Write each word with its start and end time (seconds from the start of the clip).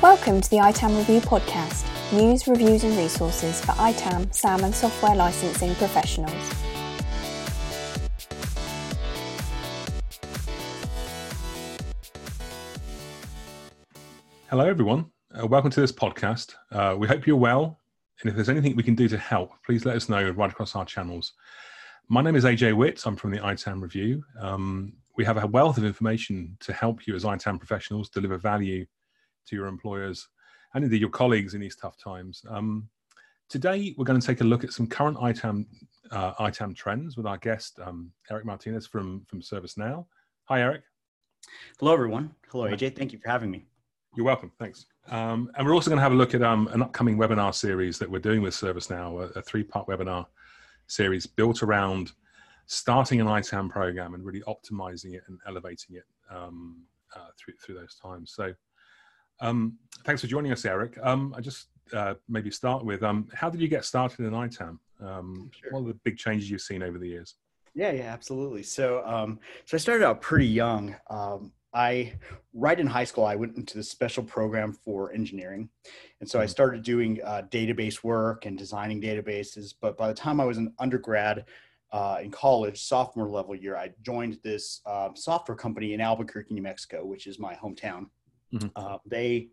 Welcome 0.00 0.40
to 0.40 0.50
the 0.50 0.58
ITAM 0.58 0.96
Review 0.96 1.20
podcast 1.20 1.84
news, 2.12 2.46
reviews, 2.46 2.84
and 2.84 2.96
resources 2.96 3.60
for 3.60 3.72
ITAM, 3.72 4.30
SAM, 4.30 4.62
and 4.62 4.72
software 4.72 5.16
licensing 5.16 5.74
professionals. 5.74 6.32
Hello, 14.48 14.64
everyone. 14.64 15.06
Uh, 15.36 15.44
welcome 15.48 15.72
to 15.72 15.80
this 15.80 15.90
podcast. 15.90 16.54
Uh, 16.70 16.94
we 16.96 17.08
hope 17.08 17.26
you're 17.26 17.34
well. 17.34 17.80
And 18.20 18.30
if 18.30 18.34
there's 18.34 18.48
anything 18.48 18.76
we 18.76 18.82
can 18.82 18.94
do 18.94 19.08
to 19.08 19.18
help, 19.18 19.52
please 19.64 19.84
let 19.84 19.96
us 19.96 20.08
know 20.08 20.30
right 20.30 20.50
across 20.50 20.74
our 20.74 20.84
channels. 20.84 21.32
My 22.08 22.22
name 22.22 22.36
is 22.36 22.44
AJ 22.44 22.74
Witt. 22.76 23.04
I'm 23.04 23.16
from 23.16 23.30
the 23.30 23.46
ITAM 23.46 23.80
Review. 23.80 24.22
Um, 24.40 24.94
we 25.16 25.24
have 25.24 25.42
a 25.42 25.46
wealth 25.46 25.76
of 25.76 25.84
information 25.84 26.56
to 26.60 26.72
help 26.72 27.06
you 27.06 27.14
as 27.14 27.24
ITAM 27.24 27.58
professionals 27.58 28.08
deliver 28.08 28.38
value 28.38 28.86
to 29.46 29.56
your 29.56 29.66
employers 29.66 30.28
and 30.74 30.84
indeed 30.84 31.00
your 31.00 31.10
colleagues 31.10 31.54
in 31.54 31.60
these 31.60 31.76
tough 31.76 31.96
times. 31.98 32.42
Um, 32.48 32.88
today, 33.48 33.94
we're 33.98 34.04
going 34.04 34.20
to 34.20 34.26
take 34.26 34.40
a 34.40 34.44
look 34.44 34.64
at 34.64 34.72
some 34.72 34.86
current 34.86 35.18
ITAM, 35.18 35.66
uh, 36.10 36.32
ITAM 36.40 36.74
trends 36.74 37.16
with 37.16 37.26
our 37.26 37.38
guest, 37.38 37.78
um, 37.84 38.12
Eric 38.30 38.46
Martinez 38.46 38.86
from, 38.86 39.26
from 39.28 39.40
ServiceNow. 39.40 40.06
Hi, 40.44 40.62
Eric. 40.62 40.82
Hello, 41.78 41.92
everyone. 41.92 42.34
Hello, 42.48 42.64
AJ. 42.64 42.96
Thank 42.96 43.12
you 43.12 43.18
for 43.18 43.28
having 43.28 43.50
me. 43.50 43.66
You're 44.16 44.24
welcome. 44.24 44.50
Thanks. 44.58 44.86
Um, 45.10 45.50
and 45.56 45.66
we're 45.66 45.74
also 45.74 45.90
going 45.90 45.98
to 45.98 46.02
have 46.02 46.12
a 46.12 46.16
look 46.16 46.34
at 46.34 46.42
um, 46.42 46.68
an 46.68 46.82
upcoming 46.82 47.18
webinar 47.18 47.54
series 47.54 47.98
that 47.98 48.10
we're 48.10 48.18
doing 48.18 48.40
with 48.40 48.54
ServiceNow, 48.54 49.36
a, 49.36 49.38
a 49.38 49.42
three-part 49.42 49.86
webinar 49.86 50.24
series 50.86 51.26
built 51.26 51.62
around 51.62 52.12
starting 52.64 53.20
an 53.20 53.28
ITAM 53.28 53.68
program 53.68 54.14
and 54.14 54.24
really 54.24 54.42
optimizing 54.48 55.14
it 55.14 55.22
and 55.28 55.38
elevating 55.46 55.96
it 55.96 56.04
um, 56.34 56.82
uh, 57.14 57.28
through 57.38 57.54
through 57.62 57.74
those 57.74 57.96
times. 58.02 58.32
So 58.34 58.54
um, 59.40 59.76
thanks 60.06 60.22
for 60.22 60.28
joining 60.28 60.50
us, 60.50 60.64
Eric. 60.64 60.98
Um, 61.02 61.34
I 61.36 61.42
just 61.42 61.66
uh, 61.92 62.14
maybe 62.26 62.50
start 62.50 62.86
with 62.86 63.02
um, 63.02 63.28
how 63.34 63.50
did 63.50 63.60
you 63.60 63.68
get 63.68 63.84
started 63.84 64.20
in 64.20 64.32
ITAM? 64.32 64.80
Um, 65.00 65.50
sure. 65.52 65.72
What 65.72 65.80
are 65.80 65.88
the 65.88 65.98
big 66.04 66.16
changes 66.16 66.50
you've 66.50 66.62
seen 66.62 66.82
over 66.82 66.98
the 66.98 67.08
years? 67.08 67.34
Yeah, 67.74 67.92
yeah, 67.92 68.04
absolutely. 68.04 68.62
So, 68.62 69.04
um, 69.04 69.38
so 69.66 69.76
I 69.76 69.78
started 69.78 70.06
out 70.06 70.22
pretty 70.22 70.46
young. 70.46 70.96
Um, 71.10 71.52
I 71.74 72.14
right 72.54 72.78
in 72.78 72.86
high 72.86 73.04
school, 73.04 73.24
I 73.24 73.36
went 73.36 73.56
into 73.56 73.76
the 73.76 73.82
special 73.82 74.22
program 74.22 74.72
for 74.72 75.12
engineering, 75.12 75.68
and 76.20 76.28
so 76.28 76.38
I 76.38 76.42
mm-hmm. 76.42 76.50
started 76.50 76.82
doing 76.82 77.20
uh, 77.22 77.42
database 77.50 78.02
work 78.02 78.46
and 78.46 78.56
designing 78.56 79.00
databases. 79.00 79.74
But 79.80 79.96
by 79.96 80.08
the 80.08 80.14
time 80.14 80.40
I 80.40 80.44
was 80.44 80.58
an 80.58 80.72
undergrad 80.78 81.44
uh, 81.92 82.18
in 82.22 82.30
college, 82.30 82.82
sophomore 82.82 83.28
level 83.28 83.54
year, 83.54 83.76
I 83.76 83.90
joined 84.02 84.38
this 84.42 84.80
uh, 84.86 85.10
software 85.14 85.56
company 85.56 85.94
in 85.94 86.00
Albuquerque, 86.00 86.54
New 86.54 86.62
Mexico, 86.62 87.04
which 87.04 87.26
is 87.26 87.38
my 87.38 87.54
hometown. 87.54 88.06
Mm-hmm. 88.54 88.68
Uh, 88.76 88.98
they 89.04 89.48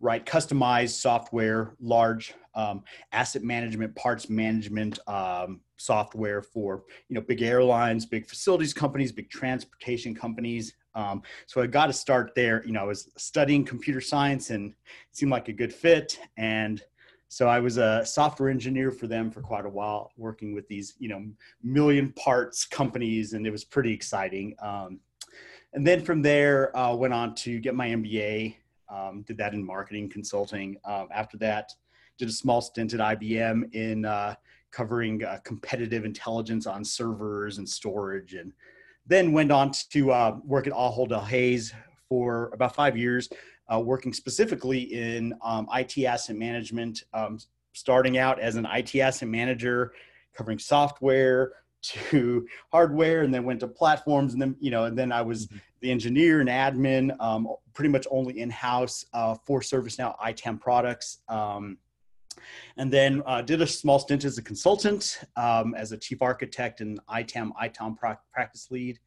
write 0.00 0.24
customized 0.24 0.90
software, 0.90 1.74
large 1.80 2.34
um, 2.54 2.82
asset 3.12 3.42
management, 3.42 3.94
parts 3.94 4.28
management 4.30 4.98
um, 5.06 5.60
software 5.76 6.42
for 6.42 6.84
you 7.08 7.14
know 7.14 7.20
big 7.20 7.42
airlines, 7.42 8.06
big 8.06 8.26
facilities 8.26 8.72
companies, 8.72 9.12
big 9.12 9.30
transportation 9.30 10.14
companies. 10.14 10.74
Um, 10.98 11.22
so 11.46 11.62
I 11.62 11.66
got 11.68 11.86
to 11.86 11.92
start 11.92 12.32
there. 12.34 12.64
You 12.66 12.72
know, 12.72 12.80
I 12.80 12.84
was 12.84 13.10
studying 13.16 13.64
computer 13.64 14.00
science 14.00 14.50
and 14.50 14.70
it 14.70 15.16
seemed 15.16 15.30
like 15.30 15.48
a 15.48 15.52
good 15.52 15.72
fit. 15.72 16.18
And 16.36 16.82
so 17.28 17.46
I 17.46 17.60
was 17.60 17.76
a 17.76 18.04
software 18.04 18.48
engineer 18.48 18.90
for 18.90 19.06
them 19.06 19.30
for 19.30 19.40
quite 19.40 19.64
a 19.64 19.68
while, 19.68 20.10
working 20.16 20.54
with 20.54 20.66
these 20.66 20.94
you 20.98 21.08
know 21.08 21.24
million 21.62 22.12
parts 22.12 22.64
companies, 22.64 23.34
and 23.34 23.46
it 23.46 23.50
was 23.50 23.64
pretty 23.64 23.92
exciting. 23.92 24.56
Um, 24.60 25.00
and 25.74 25.86
then 25.86 26.02
from 26.02 26.22
there 26.22 26.76
uh, 26.76 26.94
went 26.94 27.12
on 27.12 27.34
to 27.34 27.58
get 27.58 27.74
my 27.74 27.88
mba 27.88 28.54
um, 28.88 29.22
did 29.26 29.36
that 29.36 29.52
in 29.52 29.64
marketing 29.64 30.08
consulting 30.08 30.76
um, 30.84 31.08
after 31.12 31.36
that 31.38 31.72
did 32.16 32.28
a 32.28 32.32
small 32.32 32.60
stint 32.60 32.94
at 32.94 33.00
ibm 33.00 33.72
in 33.74 34.04
uh, 34.04 34.34
covering 34.70 35.22
uh, 35.24 35.38
competitive 35.44 36.04
intelligence 36.04 36.66
on 36.66 36.84
servers 36.84 37.58
and 37.58 37.68
storage 37.68 38.34
and 38.34 38.52
then 39.08 39.32
went 39.32 39.50
on 39.50 39.72
to 39.90 40.12
uh, 40.12 40.36
work 40.44 40.66
at 40.66 40.72
ahold 40.72 41.10
delhaize 41.10 41.72
for 42.08 42.50
about 42.52 42.74
five 42.74 42.96
years 42.96 43.28
uh, 43.72 43.80
working 43.80 44.12
specifically 44.12 44.80
in 44.80 45.34
um, 45.42 45.66
it 45.74 45.98
asset 46.06 46.36
management 46.36 47.02
um, 47.12 47.38
starting 47.72 48.18
out 48.18 48.38
as 48.40 48.56
an 48.56 48.66
it 48.66 48.94
asset 48.96 49.28
manager 49.28 49.92
covering 50.34 50.58
software 50.58 51.52
to 51.82 52.46
hardware 52.72 53.22
and 53.22 53.32
then 53.32 53.44
went 53.44 53.60
to 53.60 53.68
platforms 53.68 54.32
and 54.32 54.42
then 54.42 54.56
you 54.60 54.70
know 54.70 54.84
and 54.84 54.98
then 54.98 55.12
i 55.12 55.22
was 55.22 55.46
mm-hmm. 55.46 55.58
the 55.80 55.90
engineer 55.90 56.40
and 56.40 56.48
admin 56.48 57.14
um, 57.20 57.48
pretty 57.74 57.88
much 57.88 58.06
only 58.10 58.40
in-house 58.40 59.04
uh, 59.12 59.34
for 59.46 59.60
servicenow 59.60 60.16
itam 60.20 60.60
products 60.60 61.18
um, 61.28 61.78
and 62.76 62.92
then 62.92 63.22
uh, 63.26 63.42
did 63.42 63.60
a 63.60 63.66
small 63.66 63.98
stint 63.98 64.24
as 64.24 64.38
a 64.38 64.42
consultant 64.42 65.20
um, 65.36 65.74
as 65.74 65.92
a 65.92 65.96
chief 65.96 66.22
architect 66.22 66.80
and 66.80 67.00
itam 67.08 67.50
itam 67.62 67.96
practice 68.32 68.68
lead 68.70 68.98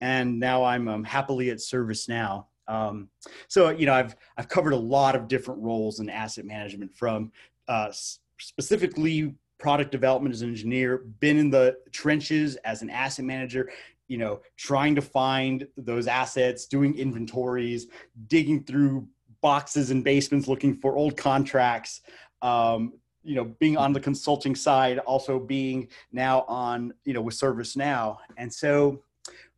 and 0.00 0.38
now 0.38 0.64
i'm 0.64 0.88
um, 0.88 1.04
happily 1.04 1.50
at 1.50 1.58
servicenow 1.58 2.44
um, 2.68 3.08
so 3.48 3.70
you 3.70 3.86
know 3.86 3.94
i've 3.94 4.16
i've 4.36 4.48
covered 4.48 4.72
a 4.72 4.76
lot 4.76 5.14
of 5.14 5.28
different 5.28 5.60
roles 5.62 6.00
in 6.00 6.08
asset 6.08 6.44
management 6.44 6.92
from 6.92 7.30
uh, 7.68 7.90
specifically 8.38 9.34
product 9.60 9.92
development 9.92 10.34
as 10.34 10.42
an 10.42 10.48
engineer, 10.48 11.04
been 11.20 11.36
in 11.36 11.50
the 11.50 11.76
trenches 11.92 12.56
as 12.56 12.82
an 12.82 12.90
asset 12.90 13.24
manager, 13.24 13.70
you 14.08 14.18
know, 14.18 14.40
trying 14.56 14.94
to 14.96 15.02
find 15.02 15.68
those 15.76 16.08
assets, 16.08 16.66
doing 16.66 16.96
inventories, 16.98 17.86
digging 18.26 18.64
through 18.64 19.06
boxes 19.42 19.90
and 19.90 20.02
basements 20.02 20.48
looking 20.48 20.74
for 20.74 20.96
old 20.96 21.16
contracts. 21.16 22.00
Um, 22.42 22.94
you 23.22 23.34
know, 23.34 23.44
being 23.44 23.76
on 23.76 23.92
the 23.92 24.00
consulting 24.00 24.54
side, 24.54 24.98
also 25.00 25.38
being 25.38 25.88
now 26.12 26.42
on, 26.48 26.94
you 27.04 27.12
know, 27.12 27.20
with 27.20 27.34
ServiceNow. 27.34 28.16
And 28.38 28.52
so, 28.52 29.02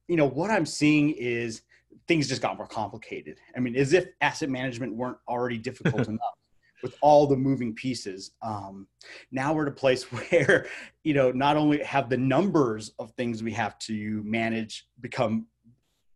you 0.09 0.16
know, 0.16 0.26
what 0.26 0.50
I'm 0.50 0.66
seeing 0.66 1.10
is 1.10 1.62
things 2.09 2.28
just 2.28 2.43
got 2.43 2.56
more 2.56 2.66
complicated. 2.66 3.38
I 3.56 3.60
mean, 3.60 3.76
as 3.76 3.93
if 3.93 4.06
asset 4.20 4.50
management 4.50 4.94
weren't 4.94 5.19
already 5.28 5.59
difficult 5.59 6.09
enough 6.09 6.34
with 6.82 6.97
all 7.00 7.26
the 7.26 7.37
moving 7.37 7.75
pieces. 7.75 8.32
Um, 8.43 8.88
now 9.31 9.53
we're 9.53 9.62
at 9.62 9.69
a 9.69 9.72
place 9.72 10.04
where, 10.12 10.66
you 11.04 11.14
know, 11.14 11.31
not 11.31 11.56
only 11.56 11.82
have 11.82 12.09
the 12.09 12.16
numbers 12.16 12.93
of 12.99 13.12
things 13.12 13.43
we 13.43 13.53
have 13.53 13.78
to 13.81 14.22
manage 14.25 14.88
become, 15.00 15.47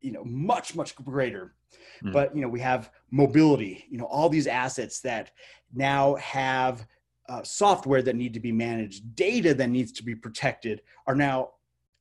you 0.00 0.12
know, 0.12 0.24
much, 0.24 0.74
much 0.74 0.96
greater, 0.96 1.54
mm. 2.02 2.12
but, 2.12 2.34
you 2.34 2.42
know, 2.42 2.48
we 2.48 2.60
have 2.60 2.90
mobility, 3.10 3.84
you 3.90 3.98
know, 3.98 4.06
all 4.06 4.28
these 4.28 4.46
assets 4.46 5.00
that 5.00 5.32
now 5.74 6.14
have 6.16 6.86
uh, 7.28 7.42
software 7.42 8.02
that 8.02 8.16
need 8.16 8.34
to 8.34 8.40
be 8.40 8.52
managed, 8.52 9.14
data 9.16 9.54
that 9.54 9.68
needs 9.68 9.92
to 9.92 10.04
be 10.04 10.14
protected 10.14 10.82
are 11.06 11.14
now 11.14 11.50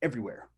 everywhere. 0.02 0.48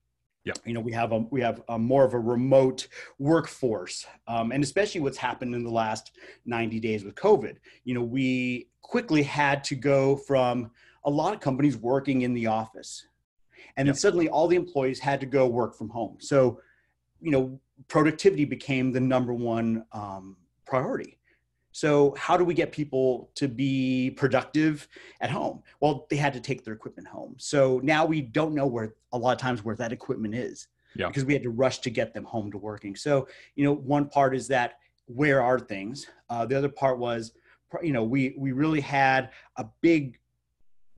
Yeah. 0.45 0.55
You 0.65 0.73
know, 0.73 0.81
we 0.81 0.93
have 0.93 1.13
a 1.13 1.19
we 1.31 1.43
have 1.43 1.63
a 1.69 1.79
more 1.79 2.05
of 2.05 2.15
a 2.15 2.19
remote 2.19 2.89
workforce, 3.19 4.07
um, 4.27 4.51
and 4.51 4.65
especially 4.65 5.01
what's 5.03 5.19
happened 5.19 5.55
in 5.55 5.63
the 5.63 5.71
last 5.71 6.13
90 6.47 6.81
days 6.81 7.05
with 7.05 7.15
COVID. 7.17 7.57
You 7.85 7.95
know, 7.95 8.03
we 8.03 8.69
quickly 8.81 9.23
had 9.23 9.63
to 9.65 9.75
go 9.75 10.17
from 10.17 10.71
a 11.05 11.11
lot 11.11 11.35
of 11.35 11.41
companies 11.41 11.77
working 11.77 12.23
in 12.23 12.33
the 12.33 12.47
office, 12.47 13.07
and 13.77 13.89
then 13.89 13.95
suddenly 13.95 14.31
all 14.31 14.49
the 14.49 14.57
employees 14.57 14.99
had 14.99 15.21
to 15.21 15.27
go 15.27 15.47
work 15.47 15.77
from 15.77 15.91
home. 15.91 16.17
So, 16.19 16.61
you 17.21 17.31
know, 17.31 17.61
productivity 17.89 18.45
became 18.45 18.93
the 18.93 19.01
number 19.01 19.33
one 19.33 19.85
um, 19.93 20.37
priority. 20.67 21.19
So, 21.73 22.15
how 22.19 22.37
do 22.37 22.45
we 22.45 22.55
get 22.55 22.73
people 22.73 23.31
to 23.37 23.47
be 23.47 24.11
productive 24.17 24.89
at 25.21 25.31
home? 25.31 25.63
Well, 25.81 26.07
they 26.11 26.17
had 26.17 26.33
to 26.33 26.41
take 26.41 26.65
their 26.65 26.75
equipment 26.75 27.07
home. 27.07 27.37
So 27.39 27.81
now 27.85 28.05
we 28.05 28.21
don't 28.21 28.55
know 28.55 28.67
where 28.67 28.95
a 29.13 29.19
lot 29.19 29.33
of 29.33 29.39
times 29.39 29.65
where 29.65 29.77
that 29.77 29.93
equipment 29.93 30.35
is 30.35 30.69
yeah. 30.97 31.07
because 31.07 31.25
we 31.25 31.33
had 31.33 31.43
to 31.43 31.51
rush 31.51 31.79
to 31.81 31.91
get 31.91 32.13
them 32.13 32.25
home 32.25 32.51
to 32.51 32.59
working. 32.59 32.97
So, 32.97 33.29
you 33.55 33.65
know, 33.65 33.75
one 33.75 34.09
part 34.09 34.35
is 34.35 34.49
that 34.49 34.79
where 35.07 35.43
are 35.43 35.59
things? 35.59 36.07
Uh, 36.29 36.47
the 36.47 36.57
other 36.57 36.69
part 36.69 36.99
was, 36.99 37.33
you 37.83 37.93
know, 37.93 38.03
we 38.03 38.35
we 38.39 38.53
really 38.53 38.81
had 38.81 39.31
a 39.57 39.67
big 39.81 40.19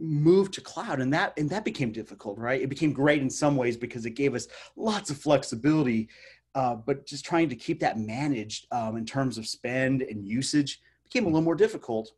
move 0.00 0.50
to 0.50 0.60
cloud 0.62 1.00
and 1.00 1.12
that 1.12 1.32
and 1.36 1.50
that 1.50 1.64
became 1.64 1.92
difficult 1.92 2.38
right 2.38 2.62
it 2.62 2.68
became 2.68 2.92
great 2.92 3.20
in 3.20 3.28
some 3.28 3.54
ways 3.54 3.76
because 3.76 4.06
it 4.06 4.12
gave 4.12 4.34
us 4.34 4.48
lots 4.74 5.10
of 5.10 5.18
flexibility 5.18 6.08
uh, 6.54 6.74
but 6.74 7.06
just 7.06 7.24
trying 7.24 7.48
to 7.48 7.54
keep 7.54 7.80
that 7.80 7.98
managed 7.98 8.66
um, 8.72 8.96
in 8.96 9.06
terms 9.06 9.38
of 9.38 9.46
spend 9.46 10.02
and 10.02 10.26
usage 10.26 10.80
became 11.04 11.24
a 11.24 11.28
little 11.28 11.42
more 11.42 11.54
difficult. 11.54 12.12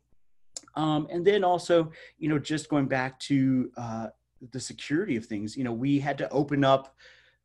Um, 0.75 1.06
and 1.11 1.25
then 1.25 1.44
also, 1.44 1.93
you 2.19 2.29
know, 2.29 2.38
just 2.38 2.69
going 2.69 2.87
back 2.87 3.19
to 3.20 3.70
uh, 3.76 4.06
the 4.52 4.61
security 4.61 5.17
of 5.17 5.26
things, 5.26 5.56
you 5.56 5.64
know, 5.64 5.73
we 5.73 5.99
had 5.99 6.17
to 6.19 6.29
open 6.31 6.64
up, 6.64 6.94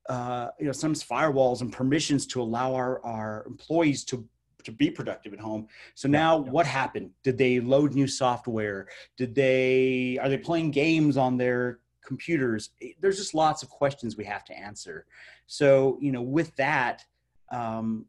uh, 0.07 0.49
you 0.59 0.65
know, 0.65 0.71
some 0.71 0.93
firewalls 0.93 1.61
and 1.61 1.73
permissions 1.73 2.25
to 2.27 2.41
allow 2.41 2.73
our, 2.73 3.03
our 3.05 3.43
employees 3.47 4.05
to 4.05 4.25
to 4.67 4.71
be 4.71 4.91
productive 4.91 5.33
at 5.33 5.39
home. 5.39 5.67
So 5.95 6.07
now 6.07 6.43
yeah. 6.43 6.51
what 6.51 6.65
happened? 6.65 7.09
Did 7.23 7.37
they 7.37 7.59
load 7.59 7.95
new 7.95 8.07
software? 8.07 8.87
Did 9.17 9.33
they 9.33 10.19
are 10.21 10.29
they 10.29 10.37
playing 10.37 10.71
games 10.71 11.17
on 11.17 11.37
their 11.37 11.79
computers? 12.05 12.69
There's 13.01 13.17
just 13.17 13.33
lots 13.33 13.63
of 13.63 13.69
questions 13.69 14.15
we 14.15 14.25
have 14.25 14.45
to 14.45 14.53
answer. 14.53 15.05
So, 15.47 15.97
you 16.01 16.11
know, 16.11 16.21
with 16.21 16.55
that, 16.57 17.03
um, 17.51 18.05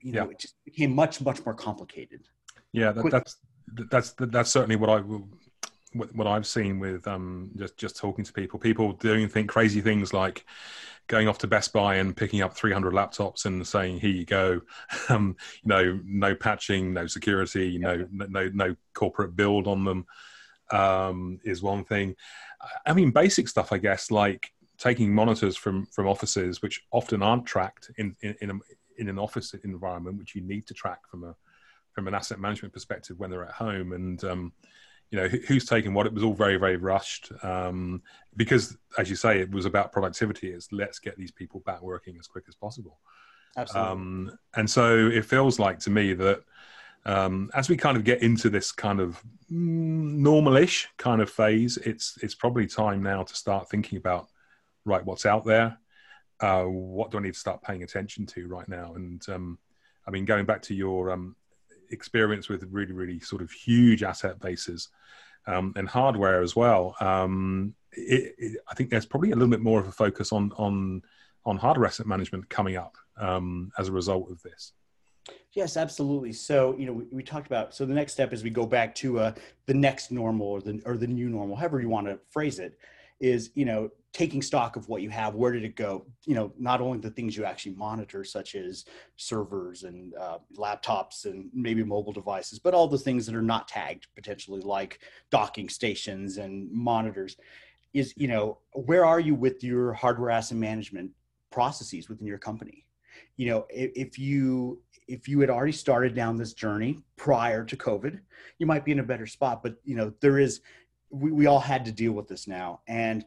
you 0.00 0.12
know, 0.12 0.24
yeah. 0.24 0.30
it 0.30 0.38
just 0.38 0.54
became 0.64 0.94
much, 0.94 1.20
much 1.20 1.44
more 1.44 1.54
complicated. 1.54 2.22
Yeah, 2.72 2.92
that, 2.92 3.10
that's 3.10 3.36
that's 3.90 4.14
that's 4.16 4.50
certainly 4.50 4.76
what 4.76 4.90
I 4.90 5.00
will 5.00 5.28
what 5.92 6.26
I've 6.26 6.46
seen 6.46 6.78
with 6.78 7.08
um, 7.08 7.50
just 7.56 7.76
just 7.76 7.96
talking 7.96 8.24
to 8.24 8.32
people. 8.32 8.58
People 8.58 8.92
doing 8.92 9.28
think 9.28 9.48
crazy 9.48 9.80
things 9.80 10.12
like 10.12 10.46
going 11.10 11.26
off 11.26 11.38
to 11.38 11.48
Best 11.48 11.72
Buy 11.72 11.96
and 11.96 12.16
picking 12.16 12.40
up 12.40 12.54
300 12.54 12.94
laptops 12.94 13.44
and 13.44 13.66
saying, 13.66 13.98
"Here 13.98 14.10
you 14.10 14.24
go," 14.24 14.60
um, 15.08 15.36
you 15.62 15.68
know, 15.68 16.00
no 16.04 16.34
patching, 16.36 16.94
no 16.94 17.06
security, 17.06 17.76
no 17.78 18.06
no 18.10 18.48
no 18.54 18.76
corporate 18.94 19.34
build 19.36 19.66
on 19.66 19.84
them 19.84 20.06
um, 20.70 21.40
is 21.44 21.62
one 21.62 21.84
thing. 21.84 22.14
I 22.86 22.94
mean, 22.94 23.10
basic 23.10 23.48
stuff, 23.48 23.72
I 23.72 23.78
guess, 23.78 24.10
like 24.10 24.52
taking 24.78 25.12
monitors 25.12 25.56
from 25.56 25.86
from 25.86 26.06
offices, 26.06 26.62
which 26.62 26.80
often 26.92 27.22
aren't 27.22 27.44
tracked 27.44 27.90
in 27.98 28.14
in 28.22 28.36
in, 28.40 28.50
a, 28.50 28.54
in 28.98 29.08
an 29.08 29.18
office 29.18 29.52
environment, 29.64 30.16
which 30.16 30.36
you 30.36 30.42
need 30.42 30.66
to 30.68 30.74
track 30.74 31.00
from 31.10 31.24
a 31.24 31.34
from 31.92 32.06
an 32.06 32.14
asset 32.14 32.38
management 32.38 32.72
perspective 32.72 33.18
when 33.18 33.30
they're 33.30 33.44
at 33.44 33.50
home. 33.50 33.92
And 33.92 34.22
um, 34.22 34.52
you 35.10 35.18
know 35.18 35.28
who's 35.28 35.64
taking 35.64 35.92
what 35.92 36.06
it 36.06 36.12
was 36.12 36.22
all 36.22 36.34
very 36.34 36.56
very 36.56 36.76
rushed 36.76 37.32
um, 37.42 38.02
because 38.36 38.76
as 38.98 39.10
you 39.10 39.16
say 39.16 39.40
it 39.40 39.50
was 39.50 39.66
about 39.66 39.92
productivity. 39.92 40.48
It's 40.48 40.70
let's 40.72 40.98
get 40.98 41.16
these 41.16 41.30
people 41.30 41.60
back 41.60 41.82
working 41.82 42.16
as 42.18 42.26
quick 42.26 42.44
as 42.48 42.54
possible. 42.54 42.98
Absolutely. 43.56 43.90
Um, 43.90 44.38
and 44.54 44.70
so 44.70 45.08
it 45.08 45.24
feels 45.24 45.58
like 45.58 45.78
to 45.80 45.90
me 45.90 46.14
that 46.14 46.42
um, 47.06 47.50
as 47.54 47.68
we 47.68 47.76
kind 47.76 47.96
of 47.96 48.04
get 48.04 48.22
into 48.22 48.50
this 48.50 48.72
kind 48.72 49.00
of 49.00 49.22
mm, 49.50 50.18
normalish 50.18 50.86
kind 50.98 51.20
of 51.20 51.30
phase 51.30 51.76
it's 51.78 52.18
it's 52.22 52.34
probably 52.34 52.66
time 52.66 53.02
now 53.02 53.22
to 53.22 53.34
start 53.34 53.68
thinking 53.68 53.98
about 53.98 54.28
right 54.84 55.04
what's 55.04 55.26
out 55.26 55.44
there? 55.44 55.78
Uh, 56.40 56.64
what 56.64 57.10
do 57.10 57.18
i 57.18 57.20
need 57.20 57.34
to 57.34 57.38
start 57.38 57.62
paying 57.62 57.82
attention 57.82 58.24
to 58.26 58.46
right 58.48 58.68
now? 58.68 58.94
And 58.94 59.26
um, 59.28 59.58
i 60.06 60.10
mean 60.10 60.24
going 60.24 60.46
back 60.46 60.62
to 60.62 60.74
your 60.74 61.10
um, 61.10 61.34
experience 61.90 62.48
with 62.48 62.64
really, 62.70 62.92
really 62.92 63.20
sort 63.20 63.42
of 63.42 63.50
huge 63.50 64.02
asset 64.02 64.40
bases 64.40 64.88
um, 65.46 65.72
and 65.76 65.88
hardware 65.88 66.42
as 66.42 66.54
well. 66.54 66.94
Um, 67.00 67.74
it, 67.92 68.34
it, 68.38 68.60
I 68.68 68.74
think 68.74 68.90
there's 68.90 69.06
probably 69.06 69.32
a 69.32 69.34
little 69.34 69.50
bit 69.50 69.60
more 69.60 69.80
of 69.80 69.88
a 69.88 69.92
focus 69.92 70.32
on 70.32 70.52
on 70.56 71.02
on 71.44 71.56
hardware 71.56 71.86
asset 71.86 72.06
management 72.06 72.48
coming 72.48 72.76
up 72.76 72.96
um, 73.16 73.72
as 73.78 73.88
a 73.88 73.92
result 73.92 74.30
of 74.30 74.42
this. 74.42 74.72
Yes, 75.52 75.76
absolutely. 75.76 76.32
So 76.32 76.76
you 76.78 76.86
know 76.86 76.92
we, 76.92 77.04
we, 77.10 77.22
talked 77.22 77.46
about 77.46 77.74
so 77.74 77.84
the 77.84 77.94
next 77.94 78.12
step 78.12 78.32
is 78.32 78.44
we 78.44 78.50
go 78.50 78.66
back 78.66 78.94
to 78.96 79.18
uh, 79.18 79.32
the 79.66 79.74
next 79.74 80.12
normal 80.12 80.46
or 80.46 80.60
the 80.60 80.80
or 80.84 80.96
the 80.96 81.06
new 81.06 81.28
normal, 81.28 81.56
however 81.56 81.80
you 81.80 81.88
want 81.88 82.06
to 82.06 82.18
phrase 82.30 82.58
it 82.58 82.78
is 83.20 83.50
you 83.54 83.64
know 83.64 83.90
taking 84.12 84.42
stock 84.42 84.74
of 84.74 84.88
what 84.88 85.02
you 85.02 85.10
have 85.10 85.34
where 85.34 85.52
did 85.52 85.64
it 85.64 85.76
go? 85.76 86.04
You 86.24 86.34
know 86.34 86.52
not 86.58 86.80
only 86.80 86.98
the 86.98 87.10
things 87.10 87.36
you 87.36 87.44
actually 87.44 87.74
monitor 87.74 88.24
such 88.24 88.54
as 88.54 88.84
servers 89.16 89.84
and 89.84 90.14
uh, 90.14 90.38
laptops 90.58 91.26
and 91.26 91.50
maybe 91.54 91.84
mobile 91.84 92.12
devices 92.12 92.58
but 92.58 92.74
all 92.74 92.88
the 92.88 92.98
things 92.98 93.26
that 93.26 93.34
are 93.34 93.42
not 93.42 93.68
tagged 93.68 94.06
potentially 94.14 94.60
like 94.62 95.00
docking 95.30 95.68
stations 95.68 96.38
and 96.38 96.70
monitors 96.72 97.36
is 97.92 98.14
you 98.16 98.28
know 98.28 98.58
where 98.72 99.04
are 99.04 99.20
you 99.20 99.34
with 99.34 99.62
your 99.62 99.92
hardware 99.92 100.30
asset 100.30 100.58
management 100.58 101.10
processes 101.50 102.08
within 102.08 102.26
your 102.26 102.38
company? 102.38 102.86
You 103.36 103.46
know 103.46 103.66
if, 103.70 104.18
you 104.18 104.80
if 105.08 105.28
you 105.28 105.40
had 105.40 105.50
already 105.50 105.72
started 105.72 106.14
down 106.14 106.36
this 106.36 106.52
journey 106.52 106.98
prior 107.16 107.64
to 107.64 107.76
covid 107.76 108.20
you 108.58 108.66
might 108.66 108.84
be 108.84 108.92
in 108.92 109.00
a 109.00 109.02
better 109.02 109.26
spot 109.26 109.62
but 109.62 109.74
you 109.84 109.96
know 109.96 110.12
there 110.20 110.38
is 110.38 110.60
we, 111.10 111.32
we 111.32 111.46
all 111.46 111.60
had 111.60 111.84
to 111.84 111.92
deal 111.92 112.12
with 112.12 112.28
this 112.28 112.46
now 112.46 112.80
and 112.88 113.24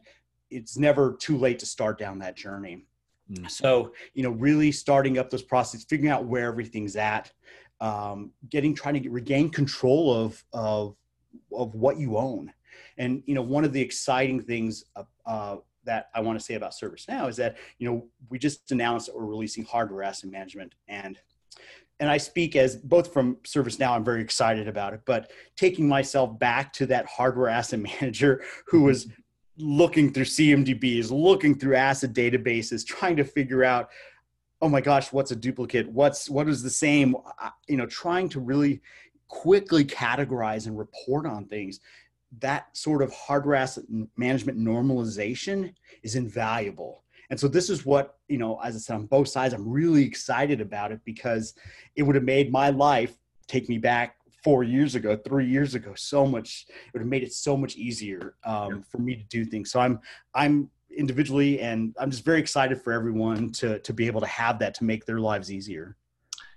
it's 0.50 0.76
never 0.76 1.16
too 1.20 1.36
late 1.36 1.58
to 1.58 1.66
start 1.66 1.98
down 1.98 2.18
that 2.18 2.36
journey 2.36 2.84
mm. 3.30 3.50
so 3.50 3.92
you 4.14 4.22
know 4.22 4.30
really 4.30 4.72
starting 4.72 5.18
up 5.18 5.30
those 5.30 5.42
processes 5.42 5.86
figuring 5.88 6.10
out 6.10 6.24
where 6.24 6.46
everything's 6.46 6.96
at 6.96 7.32
um, 7.80 8.30
getting 8.50 8.74
trying 8.74 8.94
to 8.94 9.00
get, 9.00 9.12
regain 9.12 9.50
control 9.50 10.14
of 10.14 10.42
of 10.52 10.96
of 11.52 11.74
what 11.74 11.98
you 11.98 12.16
own 12.16 12.52
and 12.98 13.22
you 13.26 13.34
know 13.34 13.42
one 13.42 13.64
of 13.64 13.72
the 13.72 13.80
exciting 13.80 14.40
things 14.40 14.84
uh, 14.96 15.02
uh, 15.26 15.56
that 15.84 16.08
I 16.14 16.20
want 16.20 16.38
to 16.38 16.44
say 16.44 16.54
about 16.54 16.72
ServiceNow 16.72 17.28
is 17.28 17.36
that 17.36 17.56
you 17.78 17.88
know 17.88 18.06
we 18.30 18.38
just 18.38 18.70
announced 18.72 19.06
that 19.06 19.16
we're 19.16 19.26
releasing 19.26 19.64
hardware 19.64 20.02
asset 20.02 20.30
management, 20.30 20.74
and 20.88 21.18
and 22.00 22.10
I 22.10 22.18
speak 22.18 22.56
as 22.56 22.76
both 22.76 23.12
from 23.12 23.36
ServiceNow, 23.36 23.90
I'm 23.90 24.04
very 24.04 24.20
excited 24.20 24.66
about 24.66 24.94
it, 24.94 25.02
but 25.04 25.30
taking 25.56 25.88
myself 25.88 26.38
back 26.38 26.72
to 26.74 26.86
that 26.86 27.06
hardware 27.06 27.48
asset 27.48 27.80
manager 28.00 28.42
who 28.66 28.82
was 28.82 29.06
mm-hmm. 29.06 29.22
looking 29.58 30.12
through 30.12 30.24
CMDBs, 30.24 31.10
looking 31.10 31.56
through 31.56 31.76
asset 31.76 32.12
databases, 32.12 32.86
trying 32.86 33.16
to 33.16 33.24
figure 33.24 33.64
out, 33.64 33.90
oh 34.60 34.68
my 34.68 34.80
gosh, 34.80 35.12
what's 35.12 35.30
a 35.30 35.36
duplicate? 35.36 35.88
What's 35.88 36.28
what 36.30 36.48
is 36.48 36.62
the 36.62 36.70
same? 36.70 37.14
You 37.68 37.76
know, 37.76 37.86
trying 37.86 38.28
to 38.30 38.40
really 38.40 38.80
quickly 39.28 39.84
categorize 39.84 40.66
and 40.66 40.78
report 40.78 41.26
on 41.26 41.46
things. 41.46 41.80
That 42.40 42.76
sort 42.76 43.02
of 43.02 43.12
hardware 43.12 43.56
asset 43.56 43.84
management 44.16 44.58
normalization 44.58 45.74
is 46.02 46.16
invaluable 46.16 47.03
and 47.30 47.38
so 47.38 47.48
this 47.48 47.70
is 47.70 47.86
what, 47.86 48.16
you 48.28 48.38
know, 48.38 48.60
as 48.62 48.76
I 48.76 48.78
said, 48.78 48.94
on 48.94 49.06
both 49.06 49.28
sides, 49.28 49.54
I'm 49.54 49.68
really 49.68 50.04
excited 50.04 50.60
about 50.60 50.92
it 50.92 51.00
because 51.04 51.54
it 51.96 52.02
would 52.02 52.14
have 52.14 52.24
made 52.24 52.52
my 52.52 52.70
life 52.70 53.16
take 53.46 53.68
me 53.68 53.78
back 53.78 54.16
four 54.42 54.62
years 54.62 54.94
ago, 54.94 55.16
three 55.16 55.46
years 55.46 55.74
ago, 55.74 55.94
so 55.96 56.26
much, 56.26 56.66
it 56.68 56.92
would 56.92 57.00
have 57.00 57.08
made 57.08 57.22
it 57.22 57.32
so 57.32 57.56
much 57.56 57.76
easier 57.76 58.34
um, 58.44 58.82
for 58.82 58.98
me 58.98 59.16
to 59.16 59.24
do 59.24 59.44
things. 59.44 59.70
So 59.70 59.80
I'm, 59.80 60.00
I'm 60.34 60.70
individually, 60.94 61.60
and 61.60 61.96
I'm 61.98 62.10
just 62.10 62.24
very 62.24 62.40
excited 62.40 62.80
for 62.82 62.92
everyone 62.92 63.50
to, 63.52 63.78
to 63.78 63.92
be 63.92 64.06
able 64.06 64.20
to 64.20 64.26
have 64.26 64.58
that 64.58 64.74
to 64.74 64.84
make 64.84 65.06
their 65.06 65.18
lives 65.18 65.50
easier. 65.50 65.96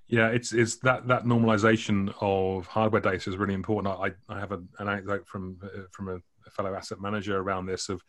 Yeah, 0.09 0.29
it's 0.29 0.53
it's 0.53 0.77
that 0.77 1.05
that 1.09 1.25
normalization 1.25 2.13
of 2.21 2.65
hardware 2.65 3.01
data 3.01 3.29
is 3.29 3.35
really 3.35 3.53
important. 3.53 3.93
I 3.93 4.11
I 4.33 4.39
have 4.39 4.53
a, 4.53 4.61
an 4.79 4.87
anecdote 4.87 5.27
from 5.27 5.57
uh, 5.61 5.81
from 5.91 6.07
a 6.07 6.49
fellow 6.49 6.73
asset 6.73 7.01
manager 7.01 7.37
around 7.37 7.65
this 7.65 7.89
of 7.89 8.01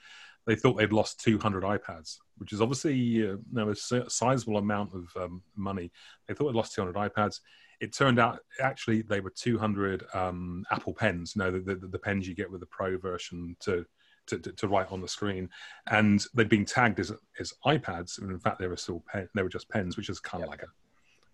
they 0.48 0.56
thought 0.56 0.78
they'd 0.78 0.94
lost 0.94 1.20
200 1.20 1.62
iPads, 1.62 2.16
which 2.38 2.54
is 2.54 2.62
obviously 2.62 2.94
uh, 2.94 3.32
you 3.32 3.44
know, 3.52 3.68
a 3.68 3.76
sizable 3.76 4.56
amount 4.56 4.94
of 4.94 5.22
um, 5.22 5.42
money. 5.54 5.92
They 6.26 6.32
thought 6.32 6.46
they'd 6.46 6.56
lost 6.56 6.74
200 6.74 6.94
iPads. 6.96 7.40
It 7.80 7.92
turned 7.92 8.18
out 8.18 8.40
actually 8.58 9.02
they 9.02 9.20
were 9.20 9.30
200 9.30 10.04
um, 10.14 10.64
Apple 10.70 10.94
pens, 10.94 11.34
you 11.36 11.42
know, 11.42 11.50
the, 11.50 11.74
the, 11.74 11.86
the, 11.86 11.98
pens 11.98 12.26
you 12.26 12.34
get 12.34 12.50
with 12.50 12.60
the 12.60 12.66
Pro 12.66 12.96
version 12.96 13.56
to, 13.60 13.84
to, 14.26 14.38
to, 14.38 14.50
to, 14.52 14.68
write 14.68 14.90
on 14.90 15.02
the 15.02 15.06
screen. 15.06 15.50
And 15.90 16.24
they'd 16.34 16.48
been 16.48 16.64
tagged 16.64 16.98
as, 16.98 17.12
as 17.38 17.52
iPads. 17.66 18.18
And 18.18 18.30
in 18.30 18.40
fact, 18.40 18.58
they 18.58 18.68
were 18.68 18.76
still 18.78 19.04
pen, 19.06 19.28
they 19.34 19.42
were 19.42 19.50
just 19.50 19.68
pens, 19.68 19.98
which 19.98 20.08
is 20.08 20.18
kind 20.18 20.42
of 20.42 20.48
like 20.48 20.62
a, 20.62 20.68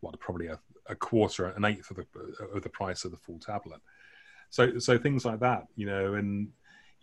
what, 0.00 0.18
probably 0.18 0.48
a, 0.48 0.58
a 0.88 0.96
quarter, 0.96 1.46
an 1.50 1.64
eighth 1.64 1.88
of 1.92 1.98
the, 1.98 2.06
of 2.52 2.62
the 2.64 2.68
price 2.68 3.04
of 3.04 3.12
the 3.12 3.16
full 3.16 3.38
tablet. 3.38 3.80
So, 4.50 4.80
so 4.80 4.98
things 4.98 5.24
like 5.24 5.38
that, 5.38 5.68
you 5.76 5.86
know, 5.86 6.14
and 6.14 6.48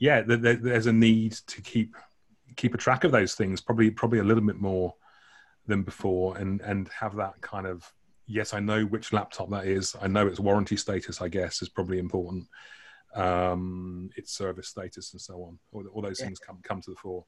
yeah, 0.02 0.22
there, 0.24 0.56
there's 0.56 0.88
a 0.88 0.94
need 0.94 1.34
to 1.46 1.62
keep 1.62 1.96
keep 2.56 2.74
a 2.74 2.78
track 2.78 3.04
of 3.04 3.12
those 3.12 3.36
things, 3.36 3.62
probably 3.62 3.92
probably 3.92 4.18
a 4.18 4.24
little 4.24 4.44
bit 4.44 4.60
more 4.60 4.96
than 5.68 5.84
before, 5.84 6.36
and 6.38 6.60
and 6.62 6.90
have 6.90 7.16
that 7.18 7.40
kind 7.42 7.68
of 7.68 7.94
yes, 8.26 8.56
I 8.56 8.60
know 8.62 8.84
which 8.84 9.14
laptop 9.14 9.52
that 9.52 9.68
is. 9.68 9.96
I 10.02 10.08
know 10.08 10.26
its 10.26 10.40
warranty 10.40 10.76
status. 10.76 11.22
I 11.22 11.28
guess 11.28 11.62
is 11.62 11.70
probably 11.70 12.00
important. 12.00 12.48
Um, 13.14 14.10
its 14.16 14.34
service 14.34 14.70
status 14.70 15.14
and 15.14 15.22
so 15.22 15.36
on. 15.44 15.60
All, 15.72 15.86
all 15.94 16.02
those 16.02 16.20
yeah. 16.20 16.26
things 16.26 16.40
come 16.40 16.58
come 16.64 16.82
to 16.82 16.90
the 16.90 16.98
fore. 16.98 17.24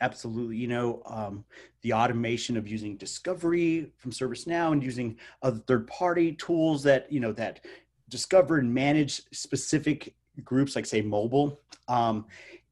Absolutely. 0.00 0.56
You 0.56 0.68
know, 0.68 1.02
um, 1.04 1.44
the 1.82 1.92
automation 1.92 2.56
of 2.56 2.66
using 2.66 2.96
discovery 2.96 3.92
from 3.98 4.12
ServiceNow 4.12 4.72
and 4.72 4.82
using 4.82 5.18
other 5.42 5.58
third 5.58 5.86
party 5.88 6.32
tools 6.32 6.82
that, 6.84 7.12
you 7.12 7.20
know, 7.20 7.32
that 7.32 7.60
discover 8.08 8.58
and 8.58 8.72
manage 8.72 9.20
specific 9.32 10.14
groups 10.42 10.74
like 10.74 10.86
say 10.86 11.00
mobile 11.00 11.60
um, 11.88 12.26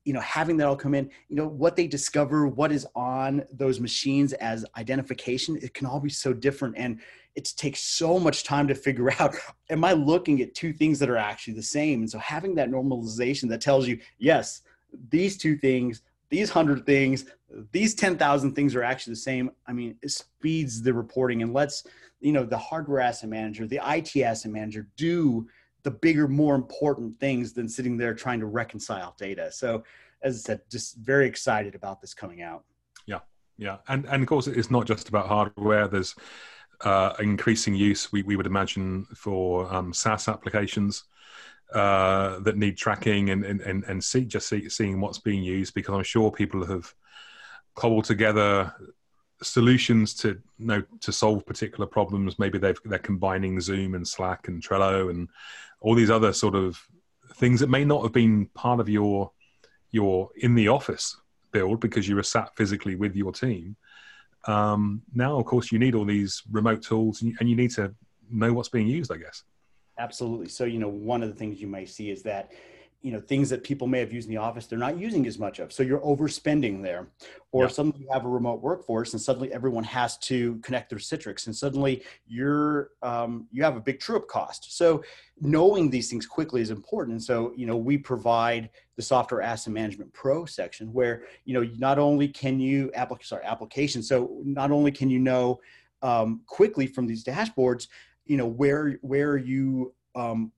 you 0.04 0.12
know 0.12 0.20
having 0.20 0.56
that 0.56 0.66
all 0.66 0.76
come 0.76 0.94
in 0.94 1.08
you 1.28 1.36
know 1.36 1.46
what 1.46 1.76
they 1.76 1.86
discover 1.86 2.46
what 2.46 2.72
is 2.72 2.86
on 2.94 3.44
those 3.52 3.78
machines 3.78 4.32
as 4.34 4.64
identification 4.76 5.56
it 5.62 5.74
can 5.74 5.86
all 5.86 6.00
be 6.00 6.08
so 6.08 6.32
different 6.32 6.74
and 6.76 7.00
it 7.34 7.50
takes 7.56 7.80
so 7.80 8.18
much 8.18 8.44
time 8.44 8.66
to 8.68 8.74
figure 8.74 9.10
out 9.20 9.34
am 9.70 9.84
i 9.84 9.92
looking 9.92 10.40
at 10.42 10.54
two 10.54 10.72
things 10.72 10.98
that 10.98 11.10
are 11.10 11.16
actually 11.16 11.54
the 11.54 11.62
same? 11.62 12.00
And 12.00 12.10
so 12.10 12.18
having 12.18 12.54
that 12.56 12.70
normalization 12.70 13.48
that 13.50 13.60
tells 13.60 13.86
you 13.86 13.98
yes 14.18 14.62
these 15.10 15.36
two 15.36 15.56
things 15.56 16.02
these 16.30 16.54
100 16.54 16.86
things 16.86 17.26
these 17.70 17.94
10,000 17.94 18.54
things 18.54 18.74
are 18.74 18.82
actually 18.82 19.12
the 19.12 19.20
same 19.20 19.50
i 19.66 19.72
mean 19.72 19.96
it 20.02 20.10
speeds 20.10 20.82
the 20.82 20.92
reporting 20.92 21.42
and 21.42 21.52
lets 21.52 21.84
you 22.20 22.32
know 22.32 22.44
the 22.44 22.58
hardware 22.58 23.00
asset 23.00 23.28
manager 23.28 23.66
the 23.66 23.80
IT 23.84 24.16
asset 24.22 24.50
manager 24.50 24.88
do 24.96 25.46
the 25.82 25.90
bigger, 25.90 26.28
more 26.28 26.54
important 26.54 27.18
things 27.18 27.52
than 27.52 27.68
sitting 27.68 27.96
there 27.96 28.14
trying 28.14 28.40
to 28.40 28.46
reconcile 28.46 29.14
data. 29.18 29.50
So, 29.52 29.84
as 30.22 30.36
I 30.36 30.38
said, 30.38 30.60
just 30.70 30.96
very 30.96 31.26
excited 31.26 31.74
about 31.74 32.00
this 32.00 32.14
coming 32.14 32.42
out. 32.42 32.64
Yeah, 33.06 33.20
yeah, 33.58 33.78
and 33.88 34.04
and 34.06 34.22
of 34.22 34.28
course, 34.28 34.46
it's 34.46 34.70
not 34.70 34.86
just 34.86 35.08
about 35.08 35.26
hardware. 35.26 35.88
There's 35.88 36.14
uh, 36.84 37.14
increasing 37.20 37.74
use, 37.74 38.12
we, 38.12 38.22
we 38.22 38.36
would 38.36 38.46
imagine, 38.46 39.06
for 39.14 39.72
um, 39.72 39.92
SaaS 39.92 40.28
applications 40.28 41.04
uh, 41.72 42.40
that 42.40 42.56
need 42.56 42.76
tracking 42.76 43.30
and, 43.30 43.44
and, 43.44 43.60
and, 43.60 43.84
and 43.84 44.02
see, 44.02 44.24
just 44.24 44.48
see, 44.48 44.68
seeing 44.68 45.00
what's 45.00 45.18
being 45.18 45.42
used, 45.42 45.74
because 45.74 45.94
I'm 45.94 46.02
sure 46.02 46.30
people 46.30 46.66
have 46.66 46.92
cobbled 47.74 48.04
together 48.04 48.72
solutions 49.42 50.14
to 50.14 50.28
you 50.58 50.66
know 50.66 50.82
to 51.00 51.12
solve 51.12 51.44
particular 51.46 51.86
problems. 51.86 52.38
Maybe 52.38 52.58
they've 52.58 52.78
they're 52.84 52.98
combining 52.98 53.60
Zoom 53.60 53.94
and 53.94 54.06
Slack 54.06 54.48
and 54.48 54.62
Trello 54.62 55.10
and 55.10 55.28
all 55.80 55.94
these 55.94 56.10
other 56.10 56.32
sort 56.32 56.54
of 56.54 56.80
things 57.34 57.60
that 57.60 57.68
may 57.68 57.84
not 57.84 58.02
have 58.02 58.12
been 58.12 58.46
part 58.54 58.80
of 58.80 58.88
your 58.88 59.30
your 59.90 60.30
in 60.36 60.54
the 60.54 60.68
office 60.68 61.16
build 61.50 61.80
because 61.80 62.08
you 62.08 62.16
were 62.16 62.22
sat 62.22 62.54
physically 62.56 62.96
with 62.96 63.14
your 63.14 63.32
team. 63.32 63.76
Um, 64.46 65.02
now, 65.14 65.38
of 65.38 65.44
course, 65.44 65.70
you 65.70 65.78
need 65.78 65.94
all 65.94 66.04
these 66.04 66.42
remote 66.50 66.82
tools 66.82 67.22
and 67.22 67.48
you 67.48 67.54
need 67.54 67.70
to 67.72 67.94
know 68.30 68.52
what's 68.52 68.68
being 68.68 68.86
used. 68.86 69.12
I 69.12 69.16
guess. 69.16 69.44
Absolutely. 69.98 70.48
So 70.48 70.64
you 70.64 70.78
know, 70.78 70.88
one 70.88 71.22
of 71.22 71.28
the 71.28 71.34
things 71.34 71.60
you 71.60 71.68
may 71.68 71.84
see 71.84 72.10
is 72.10 72.22
that 72.22 72.50
you 73.02 73.10
know 73.10 73.20
things 73.20 73.50
that 73.50 73.64
people 73.64 73.86
may 73.86 73.98
have 73.98 74.12
used 74.12 74.28
in 74.28 74.34
the 74.34 74.40
office 74.40 74.66
they're 74.66 74.78
not 74.78 74.96
using 74.96 75.26
as 75.26 75.38
much 75.38 75.58
of. 75.58 75.72
So 75.72 75.82
you're 75.82 76.00
overspending 76.00 76.82
there. 76.82 77.08
Or 77.50 77.68
suddenly 77.68 78.00
you 78.00 78.08
have 78.10 78.24
a 78.24 78.28
remote 78.28 78.62
workforce 78.62 79.12
and 79.12 79.20
suddenly 79.20 79.52
everyone 79.52 79.84
has 79.84 80.16
to 80.18 80.56
connect 80.60 80.88
their 80.88 80.98
citrix 80.98 81.46
and 81.46 81.54
suddenly 81.54 82.02
you're 82.26 82.90
um, 83.02 83.48
you 83.50 83.62
have 83.62 83.76
a 83.76 83.80
big 83.80 84.00
true 84.00 84.16
up 84.16 84.28
cost. 84.28 84.76
So 84.76 85.02
knowing 85.40 85.90
these 85.90 86.08
things 86.08 86.24
quickly 86.24 86.62
is 86.62 86.70
important. 86.70 87.14
And 87.14 87.22
so 87.22 87.52
you 87.56 87.66
know 87.66 87.76
we 87.76 87.98
provide 87.98 88.70
the 88.96 89.02
software 89.02 89.42
asset 89.42 89.72
management 89.72 90.12
pro 90.12 90.44
section 90.44 90.92
where 90.92 91.24
you 91.44 91.54
know 91.54 91.68
not 91.76 91.98
only 91.98 92.28
can 92.28 92.60
you 92.60 92.90
applic- 92.96 93.24
sorry 93.24 93.44
application 93.44 94.02
so 94.02 94.38
not 94.44 94.70
only 94.70 94.92
can 94.92 95.10
you 95.10 95.18
know 95.18 95.60
um, 96.02 96.42
quickly 96.46 96.86
from 96.86 97.06
these 97.06 97.24
dashboards 97.24 97.88
you 98.26 98.36
know 98.36 98.46
where 98.46 98.98
where 99.02 99.36
you 99.36 99.92
um, 100.14 100.52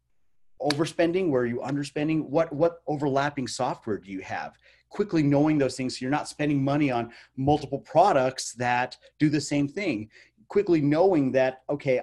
overspending? 0.60 1.30
Where 1.30 1.42
are 1.42 1.46
you 1.46 1.60
underspending? 1.60 2.28
What 2.28 2.52
what 2.52 2.82
overlapping 2.86 3.48
software 3.48 3.98
do 3.98 4.10
you 4.10 4.20
have? 4.20 4.56
Quickly 4.88 5.22
knowing 5.22 5.58
those 5.58 5.76
things 5.76 5.98
so 5.98 6.02
you're 6.02 6.10
not 6.10 6.28
spending 6.28 6.62
money 6.62 6.90
on 6.90 7.12
multiple 7.36 7.80
products 7.80 8.52
that 8.54 8.96
do 9.18 9.28
the 9.28 9.40
same 9.40 9.68
thing. 9.68 10.08
Quickly 10.48 10.80
knowing 10.80 11.32
that 11.32 11.62
okay 11.68 12.00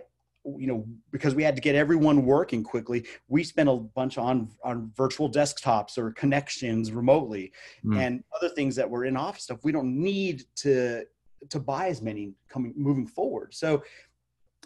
you 0.57 0.65
know 0.65 0.83
because 1.11 1.35
we 1.35 1.43
had 1.43 1.55
to 1.55 1.61
get 1.61 1.75
everyone 1.75 2.25
working 2.25 2.63
quickly 2.63 3.05
we 3.27 3.43
spent 3.43 3.69
a 3.69 3.75
bunch 3.75 4.17
on 4.17 4.49
on 4.63 4.91
virtual 4.97 5.31
desktops 5.31 5.99
or 5.99 6.11
connections 6.13 6.91
remotely 6.91 7.51
mm. 7.85 7.95
and 7.95 8.23
other 8.35 8.49
things 8.49 8.75
that 8.75 8.89
were 8.89 9.05
in 9.05 9.15
office 9.15 9.43
stuff. 9.43 9.59
We 9.63 9.71
don't 9.71 9.95
need 9.95 10.43
to 10.57 11.03
to 11.49 11.59
buy 11.59 11.87
as 11.87 12.01
many 12.01 12.33
coming 12.49 12.73
moving 12.75 13.07
forward. 13.07 13.53
So 13.53 13.83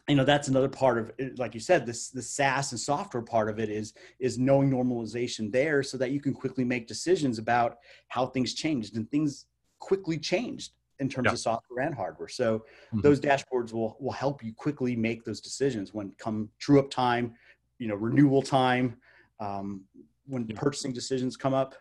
you 0.07 0.15
know 0.15 0.24
that's 0.24 0.47
another 0.47 0.69
part 0.69 0.97
of 0.97 1.12
it, 1.17 1.39
like 1.39 1.53
you 1.53 1.59
said 1.59 1.85
this 1.85 2.09
the 2.09 2.21
SaaS 2.21 2.71
and 2.71 2.79
software 2.79 3.24
part 3.24 3.50
of 3.50 3.59
it 3.59 3.69
is 3.69 3.93
is 4.19 4.38
knowing 4.38 4.69
normalization 4.69 5.51
there 5.51 5.81
so 5.81 5.97
that 5.97 6.12
you 6.12 6.19
can 6.19 6.33
quickly 6.33 6.63
make 6.63 6.88
decisions 6.88 7.39
about 7.39 7.77
how 8.07 8.25
things 8.27 8.53
changed 8.53 8.97
and 8.97 9.09
things 9.09 9.45
quickly 9.79 10.17
changed 10.17 10.74
in 11.00 11.09
terms 11.09 11.25
yeah. 11.25 11.31
of 11.33 11.39
software 11.39 11.85
and 11.85 11.95
hardware 11.95 12.27
so 12.27 12.59
mm-hmm. 12.59 13.01
those 13.01 13.19
dashboards 13.19 13.74
will 13.74 13.97
will 14.00 14.12
help 14.12 14.43
you 14.43 14.53
quickly 14.53 14.95
make 14.95 15.24
those 15.24 15.41
decisions 15.41 15.93
when 15.93 16.12
come 16.17 16.50
true 16.59 16.79
up 16.79 16.89
time 16.89 17.33
you 17.79 17.88
know 17.88 17.95
renewal 17.95 18.41
time 18.41 18.95
um, 19.39 19.83
when 20.27 20.45
yeah. 20.47 20.55
purchasing 20.55 20.93
decisions 20.93 21.35
come 21.35 21.53
up 21.53 21.75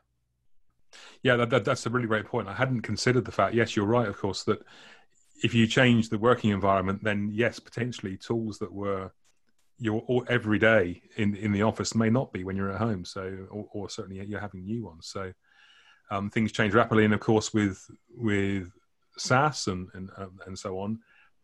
yeah 1.22 1.36
that, 1.36 1.50
that, 1.50 1.64
that's 1.64 1.86
a 1.86 1.90
really 1.90 2.06
great 2.06 2.24
point 2.24 2.48
i 2.48 2.54
hadn't 2.54 2.80
considered 2.80 3.24
the 3.24 3.32
fact 3.32 3.54
yes 3.54 3.76
you're 3.76 3.84
right 3.84 4.08
of 4.08 4.16
course 4.16 4.44
that 4.44 4.62
if 5.42 5.54
you 5.54 5.66
change 5.66 6.08
the 6.08 6.18
working 6.18 6.50
environment, 6.50 7.02
then 7.02 7.30
yes, 7.32 7.58
potentially 7.58 8.16
tools 8.16 8.58
that 8.58 8.72
were 8.72 9.10
your 9.78 10.24
every 10.28 10.58
day 10.58 11.02
in 11.16 11.34
in 11.34 11.52
the 11.52 11.62
office 11.62 11.94
may 11.94 12.08
not 12.08 12.32
be 12.32 12.44
when 12.44 12.56
you're 12.56 12.72
at 12.72 12.78
home. 12.78 13.04
So, 13.04 13.46
or, 13.50 13.68
or 13.72 13.90
certainly 13.90 14.24
you're 14.24 14.40
having 14.40 14.64
new 14.64 14.84
ones. 14.84 15.08
So, 15.08 15.32
um, 16.10 16.30
things 16.30 16.52
change 16.52 16.74
rapidly, 16.74 17.04
and 17.04 17.14
of 17.14 17.20
course, 17.20 17.52
with 17.52 17.84
with 18.16 18.70
SaaS 19.18 19.66
and 19.66 19.88
and 19.94 20.10
um, 20.16 20.38
and 20.46 20.58
so 20.58 20.78
on, 20.78 21.00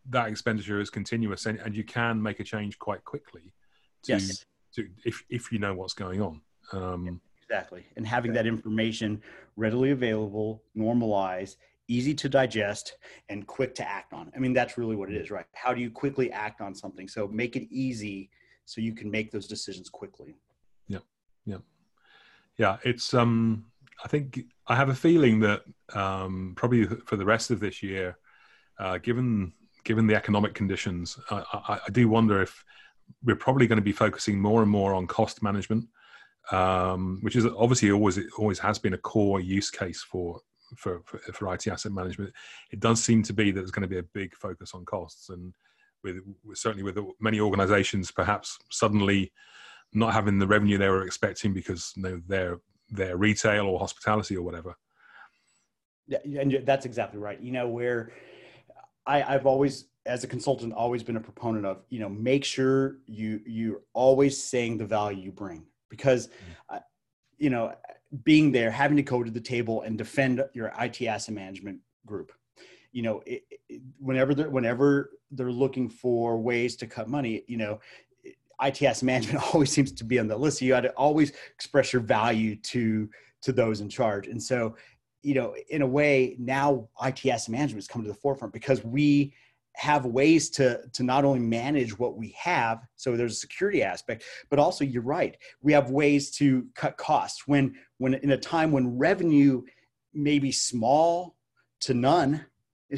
that 0.08 0.28
expenditure 0.28 0.80
is 0.80 0.90
continuous, 0.90 1.46
and, 1.46 1.58
and 1.58 1.74
you 1.74 1.84
can 1.84 2.22
make 2.22 2.40
a 2.40 2.44
change 2.44 2.78
quite 2.78 3.04
quickly. 3.04 3.52
To, 4.04 4.12
yes. 4.12 4.44
To 4.74 4.86
if 5.04 5.22
if 5.28 5.50
you 5.50 5.58
know 5.58 5.74
what's 5.74 5.94
going 5.94 6.22
on. 6.22 6.40
Um, 6.72 7.20
exactly, 7.42 7.84
and 7.96 8.06
having 8.06 8.32
that 8.34 8.46
information 8.46 9.20
readily 9.56 9.90
available, 9.90 10.62
normalized, 10.74 11.58
easy 11.90 12.14
to 12.14 12.28
digest 12.28 12.96
and 13.28 13.46
quick 13.46 13.74
to 13.74 13.88
act 13.88 14.12
on. 14.12 14.30
I 14.34 14.38
mean, 14.38 14.52
that's 14.52 14.78
really 14.78 14.96
what 14.96 15.10
it 15.10 15.16
is, 15.16 15.30
right? 15.30 15.46
How 15.52 15.74
do 15.74 15.80
you 15.80 15.90
quickly 15.90 16.30
act 16.30 16.60
on 16.60 16.74
something? 16.74 17.08
So 17.08 17.26
make 17.26 17.56
it 17.56 17.66
easy 17.70 18.30
so 18.64 18.80
you 18.80 18.94
can 18.94 19.10
make 19.10 19.32
those 19.32 19.48
decisions 19.48 19.88
quickly. 19.88 20.36
Yeah. 20.86 21.00
Yeah. 21.44 21.58
Yeah. 22.56 22.76
It's, 22.84 23.12
um, 23.12 23.64
I 24.04 24.08
think 24.08 24.40
I 24.68 24.76
have 24.76 24.88
a 24.88 24.94
feeling 24.94 25.40
that 25.40 25.62
um, 25.92 26.54
probably 26.56 26.84
for 26.84 27.16
the 27.16 27.24
rest 27.24 27.50
of 27.50 27.60
this 27.60 27.82
year, 27.82 28.16
uh, 28.78 28.98
given 28.98 29.52
given 29.82 30.06
the 30.06 30.14
economic 30.14 30.54
conditions, 30.54 31.18
I, 31.30 31.42
I, 31.52 31.80
I 31.86 31.90
do 31.90 32.08
wonder 32.08 32.40
if 32.42 32.64
we're 33.24 33.36
probably 33.36 33.66
going 33.66 33.78
to 33.78 33.82
be 33.82 33.92
focusing 33.92 34.38
more 34.38 34.62
and 34.62 34.70
more 34.70 34.94
on 34.94 35.06
cost 35.06 35.42
management, 35.42 35.86
um, 36.52 37.18
which 37.22 37.36
is 37.36 37.46
obviously 37.46 37.90
always 37.90 38.18
always 38.38 38.58
has 38.58 38.78
been 38.78 38.94
a 38.94 38.98
core 38.98 39.40
use 39.40 39.70
case 39.70 40.02
for 40.02 40.40
for, 40.76 41.02
for, 41.04 41.18
for 41.18 41.54
IT 41.54 41.66
asset 41.68 41.92
management, 41.92 42.32
it 42.70 42.80
does 42.80 43.02
seem 43.02 43.22
to 43.24 43.32
be 43.32 43.50
that 43.50 43.60
there's 43.60 43.70
going 43.70 43.82
to 43.82 43.88
be 43.88 43.98
a 43.98 44.02
big 44.14 44.34
focus 44.34 44.72
on 44.74 44.84
costs, 44.84 45.28
and 45.28 45.54
with, 46.02 46.18
with 46.44 46.58
certainly 46.58 46.82
with 46.82 46.98
many 47.20 47.40
organisations 47.40 48.10
perhaps 48.10 48.58
suddenly 48.70 49.32
not 49.92 50.12
having 50.12 50.38
the 50.38 50.46
revenue 50.46 50.78
they 50.78 50.88
were 50.88 51.04
expecting 51.04 51.52
because 51.52 51.92
you 51.96 52.02
know, 52.02 52.22
they're 52.26 52.60
they're 52.90 53.16
retail 53.16 53.66
or 53.66 53.78
hospitality 53.78 54.36
or 54.36 54.42
whatever. 54.42 54.74
Yeah, 56.06 56.18
and 56.40 56.62
that's 56.64 56.86
exactly 56.86 57.20
right. 57.20 57.40
You 57.40 57.52
know 57.52 57.68
where 57.68 58.12
I, 59.06 59.22
I've 59.22 59.46
always 59.46 59.86
as 60.06 60.24
a 60.24 60.26
consultant 60.26 60.72
always 60.72 61.02
been 61.02 61.16
a 61.16 61.20
proponent 61.20 61.66
of 61.66 61.82
you 61.88 62.00
know 62.00 62.08
make 62.08 62.44
sure 62.44 62.98
you 63.06 63.40
you're 63.46 63.82
always 63.92 64.42
saying 64.42 64.78
the 64.78 64.86
value 64.86 65.22
you 65.22 65.32
bring 65.32 65.64
because 65.88 66.28
uh, 66.68 66.78
you 67.38 67.50
know 67.50 67.74
being 68.24 68.52
there, 68.52 68.70
having 68.70 68.96
to 68.96 69.02
go 69.02 69.22
to 69.22 69.30
the 69.30 69.40
table 69.40 69.82
and 69.82 69.96
defend 69.96 70.42
your 70.52 70.72
IT 70.80 71.02
asset 71.02 71.34
management 71.34 71.78
group. 72.06 72.32
You 72.92 73.02
know, 73.02 73.22
it, 73.24 73.42
it, 73.68 73.82
whenever 73.98 74.34
they're 74.34 74.50
whenever 74.50 75.10
they're 75.30 75.52
looking 75.52 75.88
for 75.88 76.38
ways 76.38 76.76
to 76.76 76.86
cut 76.86 77.08
money, 77.08 77.44
you 77.46 77.56
know, 77.56 77.80
IT 78.62 78.82
asset 78.82 79.04
management 79.04 79.44
always 79.54 79.70
seems 79.70 79.92
to 79.92 80.04
be 80.04 80.18
on 80.18 80.26
the 80.26 80.36
list. 80.36 80.60
you 80.60 80.70
got 80.70 80.80
to 80.80 80.90
always 80.90 81.32
express 81.54 81.92
your 81.92 82.02
value 82.02 82.56
to 82.56 83.08
to 83.42 83.52
those 83.52 83.80
in 83.80 83.88
charge. 83.88 84.26
And 84.26 84.42
so, 84.42 84.76
you 85.22 85.34
know, 85.34 85.54
in 85.68 85.82
a 85.82 85.86
way, 85.86 86.36
now 86.38 86.88
IT 87.02 87.24
asset 87.26 87.50
management 87.50 87.78
has 87.78 87.88
come 87.88 88.02
to 88.02 88.08
the 88.08 88.14
forefront 88.14 88.52
because 88.52 88.84
we 88.84 89.34
have 89.80 90.04
ways 90.04 90.50
to 90.50 90.78
to 90.92 91.02
not 91.02 91.24
only 91.24 91.38
manage 91.38 91.98
what 91.98 92.14
we 92.14 92.36
have 92.38 92.86
so 92.96 93.16
there's 93.16 93.32
a 93.32 93.46
security 93.46 93.82
aspect 93.82 94.24
but 94.50 94.58
also 94.58 94.84
you're 94.84 95.02
right 95.02 95.38
we 95.62 95.72
have 95.72 95.90
ways 95.90 96.30
to 96.30 96.66
cut 96.74 96.98
costs 96.98 97.48
when 97.48 97.74
when 97.96 98.12
in 98.12 98.32
a 98.32 98.36
time 98.36 98.72
when 98.72 98.98
revenue 98.98 99.62
may 100.12 100.38
be 100.38 100.52
small 100.52 101.34
to 101.80 101.94
none 101.94 102.44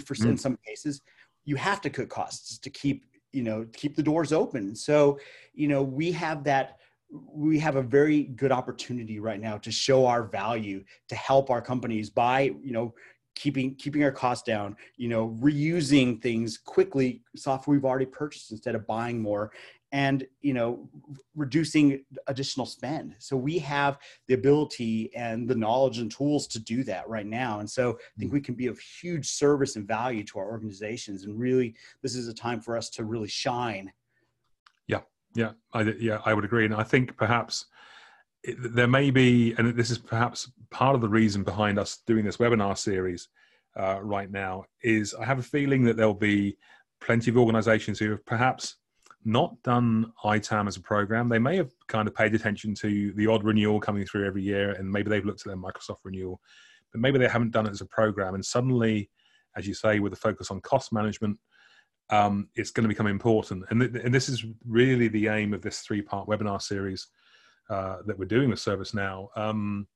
for 0.05 0.15
mm. 0.15 0.31
in 0.31 0.37
some 0.37 0.59
cases 0.67 1.03
you 1.45 1.55
have 1.55 1.81
to 1.81 1.89
cut 1.89 2.09
costs 2.09 2.59
to 2.59 2.69
keep 2.69 3.05
you 3.31 3.45
know 3.45 3.65
keep 3.73 3.95
the 3.95 4.03
doors 4.03 4.33
open 4.33 4.75
so 4.75 5.21
you 5.55 5.69
know 5.69 5.85
we 5.85 6.11
have 6.11 6.43
that 6.43 6.79
we 7.33 7.61
have 7.61 7.77
a 7.77 7.83
very 7.83 8.25
good 8.25 8.51
opportunity 8.51 9.21
right 9.21 9.41
now 9.41 9.57
to 9.57 9.71
show 9.71 10.05
our 10.05 10.25
value 10.25 10.83
to 11.09 11.15
help 11.15 11.49
our 11.49 11.63
companies 11.63 12.11
by 12.11 12.41
you 12.61 12.73
know 12.73 12.93
keeping 13.35 13.75
keeping 13.77 14.05
our 14.05 14.13
costs 14.13 14.45
down 14.45 14.77
you 14.97 15.09
know 15.09 15.37
reusing 15.41 16.21
things 16.21 16.59
quickly 16.59 17.23
software 17.35 17.75
we've 17.77 17.85
already 17.85 18.07
purchased 18.07 18.51
instead 18.51 18.75
of 18.75 18.87
buying 18.87 19.21
more 19.21 19.51
and 19.93 20.27
you 20.41 20.55
know 20.55 20.89
reducing 21.37 22.05
additional 22.27 22.67
spend. 22.67 23.15
So 23.19 23.37
we 23.37 23.59
have 23.59 23.99
the 24.27 24.35
ability 24.35 25.15
and 25.15 25.47
the 25.47 25.55
knowledge 25.55 25.99
and 25.99 26.11
tools 26.11 26.47
to 26.49 26.59
do 26.59 26.83
that 26.85 27.09
right 27.09 27.27
now. 27.27 27.61
And 27.61 27.71
so 27.71 27.93
i 27.93 28.19
think 28.19 28.31
mm. 28.31 28.35
we 28.35 28.41
can 28.41 28.55
be 28.55 28.67
of 28.67 28.79
huge 28.79 29.29
service 29.29 29.77
and 29.77 29.87
value 29.87 30.25
to 30.25 30.39
our 30.39 30.51
organizations. 30.51 31.25
And 31.25 31.39
really 31.39 31.75
this 32.03 32.17
is 32.17 32.29
a 32.29 32.35
time 32.35 32.61
for 32.61 32.77
us 32.77 32.89
to 32.91 33.05
really 33.05 33.29
shine. 33.29 33.93
Yeah. 34.87 35.01
Yeah. 35.35 35.53
I 35.73 35.83
yeah 35.83 36.21
i 36.25 36.33
would 36.35 36.45
agree. 36.45 36.65
And 36.65 36.75
i 36.75 36.83
think 36.83 37.17
perhaps 37.17 37.67
there 38.45 38.89
may 38.89 39.11
be, 39.11 39.55
and 39.57 39.75
this 39.77 39.91
is 39.91 39.99
perhaps 39.99 40.51
part 40.71 40.95
of 40.95 41.01
the 41.01 41.09
reason 41.09 41.45
behind 41.45 41.79
us 41.79 41.99
doing 42.07 42.25
this 42.25 42.39
webinar 42.39 42.77
series 42.77 43.29
uh, 43.79 44.01
right 44.03 44.31
now, 44.31 44.65
is 44.83 45.15
I 45.15 45.25
have 45.25 45.39
a 45.39 45.45
feeling 45.45 45.85
that 45.85 45.97
there'll 45.97 46.15
be 46.15 46.57
plenty 47.01 47.31
of 47.31 47.39
organizations 47.39 47.99
who 47.99 48.11
have 48.11 48.25
perhaps 48.27 48.77
not 49.25 49.61
done 49.63 50.13
ITAM 50.25 50.67
as 50.67 50.77
a 50.77 50.81
program. 50.81 51.29
They 51.29 51.39
may 51.39 51.57
have 51.57 51.71
kind 51.87 52.09
of 52.09 52.15
paid 52.15 52.35
attention 52.35 52.75
to 52.77 53.13
the 53.13 53.29
odd 53.29 53.45
renewal 53.45 53.81
coming 53.81 54.05
through 54.05 54.27
every 54.27 54.43
year, 54.43 54.73
and 54.73 54.91
maybe 54.91 55.09
they've 55.09 55.25
looked 55.25 55.43
at 55.43 55.47
their 55.47 55.57
Microsoft 55.57 55.99
renewal, 56.05 56.41
but 56.91 57.01
maybe 57.01 57.19
they 57.19 57.29
haven't 57.29 57.53
done 57.53 57.67
it 57.67 57.71
as 57.71 57.81
a 57.81 57.87
program. 57.87 58.35
And 58.35 58.45
suddenly, 58.45 59.09
as 59.57 59.67
you 59.67 59.75
say, 59.75 60.01
with 60.01 60.13
a 60.13 60.17
focus 60.17 60.51
on 60.51 60.61
cost 60.63 60.93
management, 60.93 61.39
um, 62.11 62.49
it's 62.57 62.71
going 62.71 62.83
to 62.83 62.89
become 62.89 63.07
important. 63.07 63.65
And, 63.71 63.81
th- 63.81 64.05
and 64.05 64.13
this 64.13 64.29
is 64.29 64.45
really 64.67 65.09
the 65.09 65.29
aim 65.29 65.55
of 65.55 65.63
this 65.63 65.81
three 65.81 66.03
part 66.03 66.29
webinar 66.29 66.61
series 66.61 67.07
uh, 67.71 67.99
that 68.07 68.19
we're 68.19 68.25
doing 68.25 68.51
with 68.51 68.59
ServiceNow. 68.59 69.29
Um, 69.37 69.87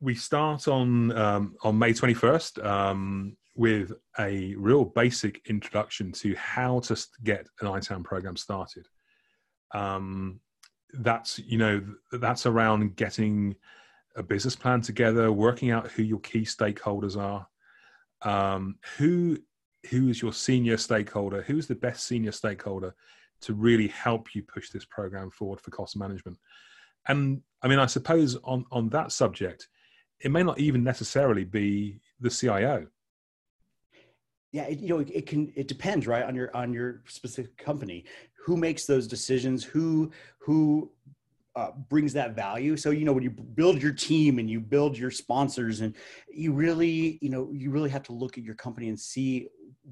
we 0.00 0.14
start 0.14 0.66
on 0.68 1.16
um, 1.16 1.54
on 1.62 1.78
May 1.78 1.92
21st 1.92 2.64
um, 2.64 3.36
with 3.54 3.92
a 4.18 4.54
real 4.56 4.84
basic 4.84 5.40
introduction 5.46 6.10
to 6.12 6.34
how 6.34 6.80
to 6.80 7.06
get 7.22 7.46
an 7.60 7.68
ITAM 7.68 8.02
program 8.02 8.36
started. 8.36 8.88
Um, 9.72 10.40
that's 10.94 11.38
you 11.38 11.56
know 11.56 11.82
that's 12.12 12.46
around 12.46 12.96
getting 12.96 13.54
a 14.16 14.22
business 14.22 14.56
plan 14.56 14.80
together, 14.80 15.32
working 15.32 15.70
out 15.70 15.90
who 15.90 16.02
your 16.02 16.20
key 16.20 16.42
stakeholders 16.42 17.16
are, 17.16 17.46
um, 18.22 18.76
who 18.98 19.38
who 19.90 20.08
is 20.08 20.20
your 20.20 20.32
senior 20.32 20.76
stakeholder, 20.76 21.42
who's 21.42 21.66
the 21.66 21.74
best 21.74 22.06
senior 22.06 22.32
stakeholder 22.32 22.94
to 23.42 23.54
really 23.54 23.88
help 23.88 24.34
you 24.34 24.42
push 24.42 24.70
this 24.70 24.84
program 24.84 25.30
forward 25.30 25.60
for 25.60 25.70
cost 25.70 25.96
management. 25.96 26.38
And 27.08 27.42
I 27.62 27.68
mean, 27.68 27.78
I 27.78 27.86
suppose 27.86 28.36
on 28.44 28.64
on 28.70 28.88
that 28.90 29.12
subject, 29.12 29.68
it 30.20 30.30
may 30.30 30.42
not 30.42 30.58
even 30.58 30.82
necessarily 30.84 31.44
be 31.44 32.00
the 32.20 32.30
CIO. 32.30 32.86
Yeah, 34.52 34.64
it, 34.64 34.78
you 34.80 34.88
know, 34.88 34.98
it, 34.98 35.10
it, 35.10 35.26
can. 35.26 35.52
It 35.56 35.66
depends, 35.66 36.06
right, 36.06 36.24
on 36.24 36.34
your 36.34 36.54
on 36.54 36.72
your 36.72 37.02
specific 37.06 37.56
company. 37.56 38.04
Who 38.44 38.56
makes 38.56 38.86
those 38.86 39.06
decisions? 39.06 39.64
Who 39.64 40.12
who 40.38 40.92
uh, 41.54 41.70
brings 41.88 42.12
that 42.14 42.34
value. 42.34 42.76
So 42.76 42.90
you 42.90 43.04
know, 43.04 43.12
when 43.12 43.22
you 43.22 43.30
build 43.30 43.82
your 43.82 43.92
team 43.92 44.38
and 44.38 44.48
you 44.48 44.60
build 44.60 44.96
your 44.96 45.10
sponsors, 45.10 45.80
and 45.80 45.94
you 46.32 46.52
really, 46.52 47.18
you 47.20 47.30
know, 47.30 47.50
you 47.52 47.70
really 47.70 47.90
have 47.90 48.02
to 48.04 48.12
look 48.12 48.38
at 48.38 48.44
your 48.44 48.54
company 48.54 48.88
and 48.88 48.98
see 48.98 49.48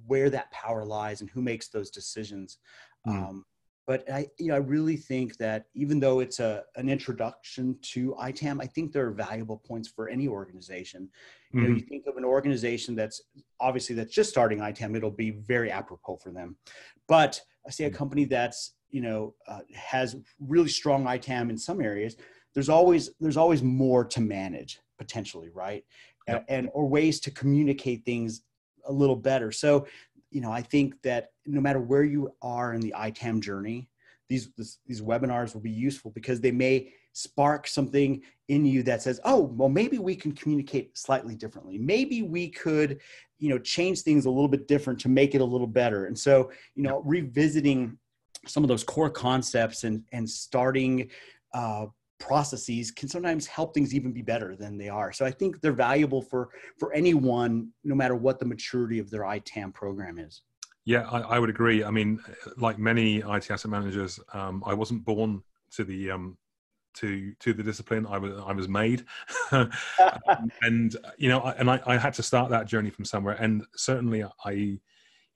where 0.06 0.30
that 0.30 0.50
power 0.52 0.84
lies 0.84 1.20
and 1.20 1.30
who 1.30 1.42
makes 1.42 1.68
those 1.68 1.90
decisions. 1.90 2.58
Mm. 3.06 3.28
Um, 3.28 3.44
but 3.90 4.08
I, 4.08 4.28
you 4.38 4.48
know, 4.48 4.54
I 4.54 4.58
really 4.58 4.96
think 4.96 5.36
that 5.38 5.64
even 5.74 5.98
though 5.98 6.20
it's 6.20 6.38
a 6.38 6.62
an 6.76 6.88
introduction 6.88 7.76
to 7.92 8.14
ITAM, 8.22 8.60
I 8.60 8.66
think 8.66 8.92
there 8.92 9.06
are 9.06 9.10
valuable 9.10 9.56
points 9.66 9.88
for 9.88 10.08
any 10.08 10.28
organization. 10.28 11.08
You 11.52 11.60
mm-hmm. 11.60 11.68
know, 11.68 11.76
you 11.76 11.82
think 11.82 12.06
of 12.06 12.16
an 12.16 12.24
organization 12.24 12.94
that's 12.94 13.20
obviously 13.58 13.96
that's 13.96 14.14
just 14.14 14.30
starting 14.30 14.60
ITAM, 14.60 14.94
it'll 14.94 15.10
be 15.10 15.32
very 15.32 15.72
apropos 15.72 16.18
for 16.18 16.30
them. 16.30 16.56
But 17.08 17.40
I 17.66 17.70
see 17.70 17.82
a 17.82 17.90
mm. 17.90 17.94
company 17.94 18.26
that's 18.26 18.74
you 18.90 19.00
know 19.00 19.34
uh, 19.48 19.60
has 19.74 20.14
really 20.38 20.68
strong 20.68 21.08
ITAM 21.08 21.50
in 21.50 21.58
some 21.58 21.80
areas. 21.80 22.16
There's 22.54 22.68
always 22.68 23.10
there's 23.18 23.36
always 23.36 23.60
more 23.62 24.04
to 24.04 24.20
manage 24.20 24.78
potentially, 24.98 25.48
right? 25.52 25.84
Yep. 26.28 26.44
And, 26.48 26.58
and 26.58 26.70
or 26.74 26.86
ways 26.86 27.18
to 27.20 27.32
communicate 27.32 28.04
things 28.04 28.42
a 28.86 28.92
little 28.92 29.16
better. 29.16 29.52
So 29.52 29.86
you 30.30 30.40
know, 30.40 30.52
I 30.52 30.62
think 30.62 31.00
that 31.02 31.30
no 31.46 31.60
matter 31.60 31.80
where 31.80 32.04
you 32.04 32.30
are 32.42 32.72
in 32.72 32.80
the 32.80 32.94
ITAM 32.96 33.40
journey, 33.40 33.88
these 34.28 34.50
this, 34.56 34.78
these 34.86 35.02
webinars 35.02 35.54
will 35.54 35.60
be 35.60 35.70
useful 35.70 36.12
because 36.12 36.40
they 36.40 36.52
may 36.52 36.92
spark 37.12 37.66
something 37.66 38.22
in 38.48 38.64
you 38.64 38.82
that 38.84 39.02
says, 39.02 39.20
"Oh, 39.24 39.40
well, 39.40 39.68
maybe 39.68 39.98
we 39.98 40.14
can 40.14 40.32
communicate 40.32 40.96
slightly 40.96 41.34
differently. 41.34 41.78
Maybe 41.78 42.22
we 42.22 42.48
could, 42.48 43.00
you 43.38 43.48
know, 43.48 43.58
change 43.58 44.02
things 44.02 44.26
a 44.26 44.30
little 44.30 44.48
bit 44.48 44.68
different 44.68 45.00
to 45.00 45.08
make 45.08 45.34
it 45.34 45.40
a 45.40 45.44
little 45.44 45.66
better." 45.66 46.06
And 46.06 46.16
so, 46.16 46.52
you 46.76 46.84
know, 46.84 47.02
revisiting 47.04 47.98
some 48.46 48.62
of 48.62 48.68
those 48.68 48.84
core 48.84 49.10
concepts 49.10 49.82
and 49.84 50.04
and 50.12 50.30
starting 50.30 51.10
uh, 51.52 51.86
processes 52.20 52.92
can 52.92 53.08
sometimes 53.08 53.46
help 53.46 53.74
things 53.74 53.92
even 53.94 54.12
be 54.12 54.22
better 54.22 54.54
than 54.54 54.78
they 54.78 54.88
are. 54.88 55.12
So 55.12 55.24
I 55.24 55.30
think 55.32 55.60
they're 55.60 55.72
valuable 55.72 56.22
for 56.22 56.50
for 56.78 56.92
anyone, 56.92 57.70
no 57.82 57.94
matter 57.94 58.14
what 58.14 58.38
the 58.38 58.44
maturity 58.44 59.00
of 59.00 59.10
their 59.10 59.24
ITAM 59.24 59.72
program 59.72 60.18
is. 60.18 60.42
Yeah, 60.84 61.08
I, 61.10 61.20
I 61.20 61.38
would 61.38 61.50
agree. 61.50 61.82
I 61.82 61.90
mean, 61.90 62.20
like 62.56 62.78
many 62.78 63.18
IT 63.18 63.50
asset 63.50 63.70
managers, 63.70 64.20
um, 64.32 64.62
I 64.64 64.74
wasn't 64.74 65.04
born 65.04 65.42
to 65.72 65.84
the 65.84 66.10
um, 66.10 66.36
to 66.94 67.34
to 67.40 67.52
the 67.52 67.62
discipline. 67.62 68.06
I 68.06 68.18
was 68.18 68.32
I 68.46 68.52
was 68.52 68.68
made, 68.68 69.04
and 70.62 70.96
you 71.18 71.28
know, 71.28 71.42
and 71.58 71.70
I, 71.70 71.80
I 71.86 71.96
had 71.96 72.14
to 72.14 72.22
start 72.22 72.50
that 72.50 72.66
journey 72.66 72.90
from 72.90 73.04
somewhere. 73.04 73.36
And 73.38 73.64
certainly, 73.76 74.24
I, 74.44 74.78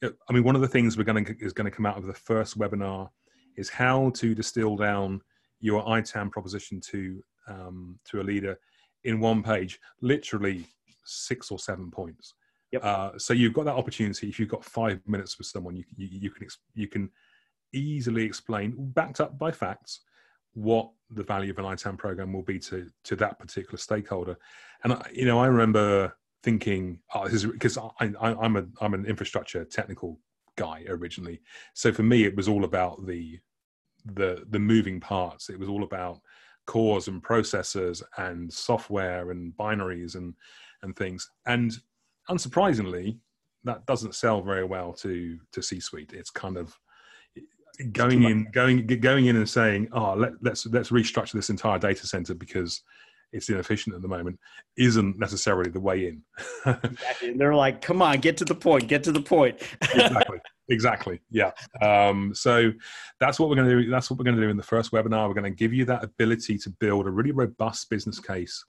I 0.02 0.32
mean, 0.32 0.44
one 0.44 0.54
of 0.54 0.60
the 0.60 0.68
things 0.68 0.96
we're 0.96 1.04
going 1.04 1.24
to 1.24 1.36
is 1.40 1.52
going 1.52 1.70
to 1.70 1.70
come 1.70 1.86
out 1.86 1.96
of 1.96 2.06
the 2.06 2.14
first 2.14 2.58
webinar 2.58 3.10
is 3.56 3.68
how 3.68 4.10
to 4.16 4.34
distill 4.34 4.76
down 4.76 5.20
your 5.64 5.82
ITAM 5.96 6.28
proposition 6.28 6.78
to 6.78 7.24
um, 7.48 7.98
to 8.04 8.20
a 8.20 8.22
leader 8.22 8.58
in 9.04 9.18
one 9.18 9.42
page, 9.42 9.80
literally 10.02 10.66
six 11.04 11.50
or 11.50 11.58
seven 11.58 11.90
points. 11.90 12.34
Yep. 12.72 12.84
Uh, 12.84 13.18
so 13.18 13.32
you've 13.32 13.54
got 13.54 13.64
that 13.64 13.74
opportunity. 13.74 14.28
If 14.28 14.38
you've 14.38 14.50
got 14.50 14.62
five 14.62 15.00
minutes 15.06 15.38
with 15.38 15.46
someone, 15.46 15.74
you, 15.74 15.84
you, 15.96 16.08
you 16.10 16.30
can 16.30 16.48
you 16.74 16.86
can 16.86 17.10
easily 17.72 18.24
explain, 18.24 18.74
backed 18.76 19.20
up 19.20 19.38
by 19.38 19.50
facts, 19.50 20.00
what 20.52 20.90
the 21.10 21.22
value 21.22 21.50
of 21.50 21.58
an 21.58 21.64
ITAM 21.64 21.96
program 21.96 22.34
will 22.34 22.42
be 22.42 22.58
to 22.58 22.90
to 23.04 23.16
that 23.16 23.38
particular 23.38 23.78
stakeholder. 23.78 24.36
And 24.82 24.92
I, 24.92 25.06
you 25.14 25.24
know, 25.24 25.38
I 25.38 25.46
remember 25.46 26.14
thinking, 26.42 27.00
oh, 27.14 27.24
this 27.24 27.42
is 27.42 27.46
because 27.46 27.78
I, 27.78 27.88
I, 28.20 28.34
I'm 28.34 28.56
a 28.56 28.66
I'm 28.82 28.92
an 28.92 29.06
infrastructure 29.06 29.64
technical 29.64 30.20
guy 30.56 30.84
originally. 30.88 31.40
So 31.72 31.90
for 31.90 32.02
me, 32.02 32.24
it 32.24 32.36
was 32.36 32.48
all 32.48 32.64
about 32.64 33.06
the 33.06 33.40
the 34.04 34.44
the 34.50 34.58
moving 34.58 35.00
parts. 35.00 35.50
It 35.50 35.58
was 35.58 35.68
all 35.68 35.84
about 35.84 36.20
cores 36.66 37.08
and 37.08 37.22
processors 37.22 38.02
and 38.16 38.52
software 38.52 39.30
and 39.30 39.52
binaries 39.56 40.14
and 40.14 40.34
and 40.82 40.96
things. 40.96 41.30
And 41.46 41.72
unsurprisingly, 42.28 43.18
that 43.64 43.86
doesn't 43.86 44.14
sell 44.14 44.42
very 44.42 44.64
well 44.64 44.92
to 44.94 45.38
to 45.52 45.62
C-suite. 45.62 46.12
It's 46.12 46.30
kind 46.30 46.56
of 46.56 46.78
going 47.92 48.24
in 48.24 48.48
going 48.52 48.86
going 48.86 49.26
in 49.26 49.36
and 49.36 49.48
saying, 49.48 49.88
"Oh, 49.92 50.14
let, 50.14 50.32
let's 50.42 50.66
let's 50.66 50.90
restructure 50.90 51.32
this 51.32 51.50
entire 51.50 51.78
data 51.78 52.06
center 52.06 52.34
because 52.34 52.82
it's 53.32 53.48
inefficient 53.48 53.96
at 53.96 54.02
the 54.02 54.08
moment," 54.08 54.38
isn't 54.76 55.18
necessarily 55.18 55.70
the 55.70 55.80
way 55.80 56.08
in. 56.08 56.22
exactly. 56.66 57.30
And 57.30 57.40
they're 57.40 57.54
like, 57.54 57.80
"Come 57.80 58.02
on, 58.02 58.20
get 58.20 58.36
to 58.38 58.44
the 58.44 58.54
point. 58.54 58.88
Get 58.88 59.02
to 59.04 59.12
the 59.12 59.22
point." 59.22 59.60
exactly 59.82 60.40
exactly 60.68 61.20
yeah. 61.30 61.50
Um, 61.82 62.34
so 62.34 62.72
that's 63.20 63.38
what 63.38 63.48
we're 63.48 63.56
going 63.56 63.68
to 63.68 63.82
do 63.82 63.90
that's 63.90 64.10
what 64.10 64.18
we're 64.18 64.24
going 64.24 64.36
to 64.36 64.42
do 64.42 64.50
in 64.50 64.56
the 64.56 64.62
first 64.62 64.92
webinar. 64.92 65.28
We're 65.28 65.34
going 65.34 65.44
to 65.44 65.50
give 65.50 65.72
you 65.72 65.84
that 65.86 66.04
ability 66.04 66.58
to 66.58 66.70
build 66.70 67.06
a 67.06 67.10
really 67.10 67.32
robust 67.32 67.90
business 67.90 68.18
case 68.18 68.64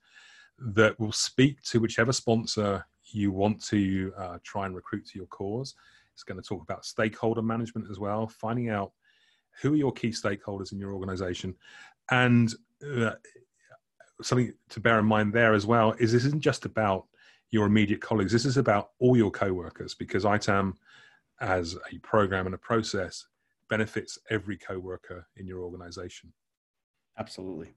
that 0.58 1.00
will 1.00 1.12
speak 1.12 1.62
to 1.64 1.80
whichever 1.80 2.14
sponsor 2.14 2.86
you 3.04 3.32
want 3.32 3.64
to 3.66 4.14
uh, 4.18 4.38
try 4.44 4.66
and 4.66 4.76
recruit 4.76 5.06
to 5.08 5.18
your 5.18 5.28
cause. 5.28 5.76
It's 6.14 6.24
going 6.24 6.42
to 6.42 6.48
talk 6.48 6.62
about 6.64 6.86
stakeholder 6.86 7.42
management 7.42 7.90
as 7.90 8.00
well 8.00 8.28
finding 8.28 8.70
out 8.70 8.92
who 9.62 9.74
are 9.74 9.78
your 9.78 9.92
key 9.92 10.10
stakeholders 10.10 10.72
in 10.72 10.80
your 10.80 10.94
organization. 10.94 11.56
And 12.10 12.54
uh, 12.86 13.12
something 14.22 14.54
to 14.70 14.80
bear 14.80 15.00
in 15.00 15.06
mind 15.06 15.34
there 15.34 15.54
as 15.54 15.66
well 15.66 15.94
is 15.94 16.12
this 16.12 16.26
isn't 16.26 16.42
just 16.42 16.66
about 16.66 17.06
your 17.52 17.66
immediate 17.66 18.02
colleagues. 18.02 18.32
This 18.32 18.46
is 18.46 18.58
about 18.58 18.92
all 19.00 19.16
your 19.16 19.32
co-workers 19.32 19.94
because 19.94 20.24
itam 20.24 20.74
as 21.42 21.78
a 21.92 21.98
program 22.00 22.46
and 22.46 22.56
a 22.56 22.58
process 22.58 23.26
benefits 23.70 24.18
every 24.30 24.58
co-worker 24.58 25.28
in 25.38 25.48
your 25.48 25.62
organization 25.62 26.32
absolutely 27.18 27.74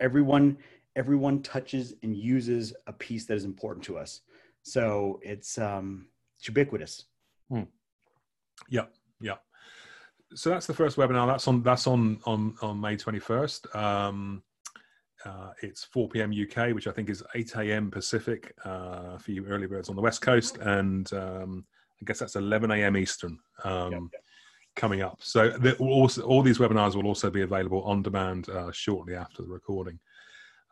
everyone 0.00 0.56
everyone 0.96 1.42
touches 1.42 1.94
and 2.02 2.16
uses 2.16 2.74
a 2.86 2.92
piece 2.92 3.24
that 3.26 3.34
is 3.34 3.44
important 3.44 3.84
to 3.84 3.96
us 3.96 4.20
so 4.62 5.20
it's 5.22 5.58
um 5.58 6.06
it's 6.38 6.48
ubiquitous 6.48 7.04
hmm. 7.50 7.62
yeah 8.68 8.84
yeah 9.20 9.36
so 10.34 10.50
that's 10.50 10.66
the 10.66 10.74
first 10.74 10.96
webinar 10.96 11.26
that's 11.26 11.46
on 11.46 11.62
that's 11.62 11.86
on 11.86 12.18
on 12.24 12.54
on 12.62 12.80
may 12.80 12.96
21st 12.96 13.74
um 13.76 14.42
uh, 15.24 15.52
it's 15.62 15.84
4 15.84 16.08
p.m. 16.08 16.32
UK, 16.32 16.74
which 16.74 16.86
I 16.86 16.90
think 16.90 17.08
is 17.08 17.22
8 17.34 17.54
a.m. 17.56 17.90
Pacific 17.90 18.54
uh, 18.64 19.18
for 19.18 19.30
you 19.30 19.46
early 19.46 19.66
birds 19.66 19.88
on 19.88 19.96
the 19.96 20.02
West 20.02 20.20
Coast, 20.20 20.58
and 20.58 21.12
um, 21.12 21.64
I 22.02 22.04
guess 22.04 22.18
that's 22.18 22.36
11 22.36 22.70
a.m. 22.72 22.96
Eastern 22.96 23.38
um, 23.64 23.92
yep, 23.92 24.00
yep. 24.12 24.22
coming 24.74 25.02
up. 25.02 25.18
So 25.20 25.52
also, 25.78 26.22
all 26.22 26.42
these 26.42 26.58
webinars 26.58 26.96
will 26.96 27.06
also 27.06 27.30
be 27.30 27.42
available 27.42 27.82
on 27.84 28.02
demand 28.02 28.48
uh, 28.48 28.72
shortly 28.72 29.14
after 29.14 29.42
the 29.42 29.48
recording. 29.48 30.00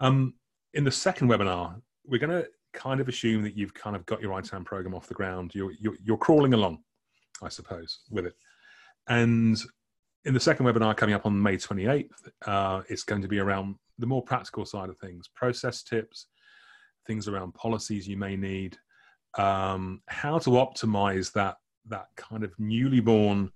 Um, 0.00 0.34
in 0.74 0.82
the 0.82 0.90
second 0.90 1.28
webinar, 1.28 1.80
we're 2.04 2.18
going 2.18 2.42
to 2.42 2.48
kind 2.72 3.00
of 3.00 3.08
assume 3.08 3.42
that 3.44 3.56
you've 3.56 3.74
kind 3.74 3.94
of 3.94 4.04
got 4.06 4.20
your 4.20 4.38
ITAM 4.38 4.64
program 4.64 4.94
off 4.94 5.06
the 5.06 5.14
ground. 5.14 5.54
You're, 5.54 5.72
you're, 5.78 5.96
you're 6.02 6.16
crawling 6.16 6.54
along, 6.54 6.78
I 7.42 7.48
suppose, 7.48 8.00
with 8.10 8.26
it. 8.26 8.34
And 9.08 9.56
in 10.24 10.34
the 10.34 10.40
second 10.40 10.66
webinar 10.66 10.96
coming 10.96 11.14
up 11.14 11.26
on 11.26 11.40
May 11.40 11.56
28th, 11.56 12.10
uh, 12.46 12.82
it's 12.88 13.04
going 13.04 13.22
to 13.22 13.28
be 13.28 13.38
around 13.38 13.76
the 13.98 14.06
more 14.06 14.22
practical 14.22 14.64
side 14.64 14.88
of 14.88 14.98
things, 14.98 15.28
process 15.34 15.82
tips, 15.82 16.26
things 17.06 17.28
around 17.28 17.54
policies 17.54 18.08
you 18.08 18.16
may 18.16 18.36
need, 18.36 18.76
um, 19.36 20.02
how 20.06 20.38
to 20.38 20.50
optimize 20.50 21.32
that 21.32 21.56
that 21.88 22.08
kind 22.16 22.44
of 22.44 22.52
newly 22.58 23.00
born 23.00 23.50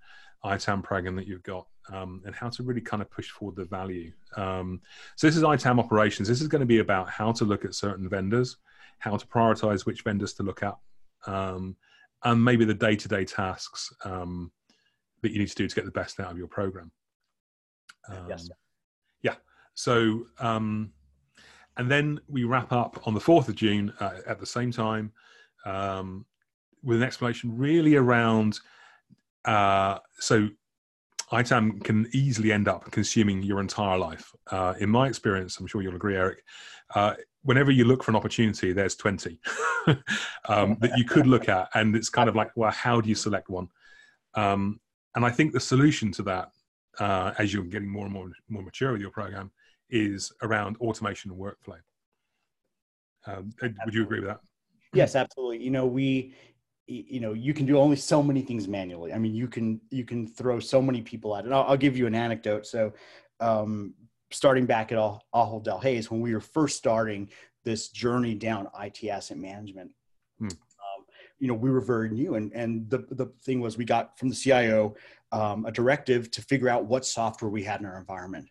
ITAM 0.44 0.82
program 0.82 1.16
that 1.16 1.26
you've 1.26 1.42
got 1.42 1.66
um, 1.92 2.22
and 2.24 2.34
how 2.34 2.48
to 2.48 2.62
really 2.62 2.80
kind 2.80 3.02
of 3.02 3.10
push 3.10 3.30
forward 3.30 3.56
the 3.56 3.64
value. 3.64 4.12
Um, 4.36 4.80
so 5.16 5.26
this 5.26 5.36
is 5.36 5.42
ITAM 5.42 5.78
operations. 5.78 6.28
This 6.28 6.40
is 6.40 6.48
going 6.48 6.60
to 6.60 6.66
be 6.66 6.78
about 6.78 7.08
how 7.08 7.32
to 7.32 7.44
look 7.44 7.64
at 7.64 7.74
certain 7.74 8.08
vendors, 8.08 8.56
how 8.98 9.16
to 9.16 9.26
prioritize 9.26 9.86
which 9.86 10.02
vendors 10.02 10.34
to 10.34 10.42
look 10.42 10.62
at, 10.62 10.76
um, 11.26 11.76
and 12.24 12.42
maybe 12.42 12.64
the 12.64 12.74
day-to-day 12.74 13.24
tasks 13.24 13.92
um, 14.04 14.50
that 15.22 15.32
you 15.32 15.38
need 15.38 15.48
to 15.48 15.54
do 15.54 15.68
to 15.68 15.74
get 15.74 15.84
the 15.84 15.90
best 15.90 16.20
out 16.20 16.30
of 16.30 16.38
your 16.38 16.48
program. 16.48 16.90
Um, 18.08 18.26
yes. 18.28 18.48
Yeah. 19.22 19.34
So, 19.74 20.26
um, 20.38 20.92
and 21.76 21.90
then 21.90 22.20
we 22.28 22.44
wrap 22.44 22.72
up 22.72 23.06
on 23.06 23.14
the 23.14 23.20
4th 23.20 23.48
of 23.48 23.56
June 23.56 23.92
uh, 24.00 24.18
at 24.26 24.38
the 24.38 24.46
same 24.46 24.70
time 24.70 25.12
um, 25.64 26.26
with 26.82 26.98
an 26.98 27.02
explanation 27.02 27.56
really 27.56 27.96
around. 27.96 28.60
Uh, 29.44 29.98
so, 30.18 30.48
ITAM 31.32 31.80
can 31.80 32.06
easily 32.12 32.52
end 32.52 32.68
up 32.68 32.90
consuming 32.90 33.42
your 33.42 33.60
entire 33.60 33.98
life. 33.98 34.32
Uh, 34.50 34.74
in 34.78 34.90
my 34.90 35.08
experience, 35.08 35.58
I'm 35.58 35.66
sure 35.66 35.82
you'll 35.82 35.96
agree, 35.96 36.16
Eric. 36.16 36.44
Uh, 36.94 37.14
whenever 37.42 37.70
you 37.70 37.84
look 37.84 38.04
for 38.04 38.10
an 38.10 38.16
opportunity, 38.16 38.72
there's 38.72 38.94
20 38.94 39.38
um, 40.48 40.76
that 40.80 40.96
you 40.96 41.04
could 41.04 41.26
look 41.26 41.48
at, 41.48 41.68
and 41.74 41.96
it's 41.96 42.08
kind 42.08 42.28
of 42.28 42.36
like, 42.36 42.50
well, 42.56 42.70
how 42.70 43.00
do 43.00 43.08
you 43.08 43.14
select 43.14 43.48
one? 43.48 43.68
Um, 44.34 44.80
and 45.14 45.24
I 45.24 45.30
think 45.30 45.52
the 45.52 45.60
solution 45.60 46.12
to 46.12 46.22
that, 46.24 46.50
uh, 46.98 47.32
as 47.38 47.52
you're 47.52 47.64
getting 47.64 47.88
more 47.88 48.04
and 48.04 48.12
more 48.12 48.30
more 48.48 48.62
mature 48.62 48.92
with 48.92 49.00
your 49.00 49.10
program, 49.10 49.50
is 49.90 50.32
around 50.42 50.76
automation 50.78 51.30
and 51.30 51.40
workflow. 51.40 51.78
Um, 53.26 53.52
would 53.84 53.94
you 53.94 54.02
agree 54.02 54.20
with 54.20 54.28
that? 54.28 54.40
Yes, 54.94 55.16
absolutely. 55.16 55.62
You 55.62 55.70
know, 55.70 55.86
we, 55.86 56.34
you 56.86 57.20
know, 57.20 57.32
you 57.32 57.54
can 57.54 57.66
do 57.66 57.78
only 57.78 57.96
so 57.96 58.22
many 58.22 58.42
things 58.42 58.68
manually. 58.68 59.12
I 59.12 59.18
mean, 59.18 59.34
you 59.34 59.48
can 59.48 59.80
you 59.90 60.04
can 60.04 60.26
throw 60.26 60.60
so 60.60 60.82
many 60.82 61.02
people 61.02 61.36
at 61.36 61.46
it. 61.46 61.52
I'll, 61.52 61.64
I'll 61.64 61.76
give 61.76 61.96
you 61.96 62.06
an 62.06 62.14
anecdote. 62.14 62.66
So, 62.66 62.92
um, 63.40 63.94
starting 64.30 64.66
back 64.66 64.92
at 64.92 64.98
Ahold 64.98 65.64
Delhaize, 65.64 66.10
when 66.10 66.20
we 66.20 66.34
were 66.34 66.40
first 66.40 66.76
starting 66.76 67.30
this 67.64 67.88
journey 67.88 68.34
down 68.34 68.68
IT 68.80 69.02
asset 69.08 69.38
management, 69.38 69.90
hmm. 70.38 70.48
um, 70.48 71.04
you 71.38 71.48
know, 71.48 71.54
we 71.54 71.70
were 71.70 71.80
very 71.80 72.10
new, 72.10 72.34
and 72.34 72.52
and 72.52 72.88
the 72.90 73.06
the 73.10 73.26
thing 73.42 73.60
was, 73.60 73.78
we 73.78 73.84
got 73.84 74.18
from 74.18 74.28
the 74.28 74.34
CIO 74.34 74.94
um, 75.32 75.66
a 75.66 75.72
directive 75.72 76.30
to 76.30 76.42
figure 76.42 76.68
out 76.68 76.84
what 76.84 77.04
software 77.04 77.50
we 77.50 77.64
had 77.64 77.80
in 77.80 77.86
our 77.86 77.98
environment. 77.98 78.48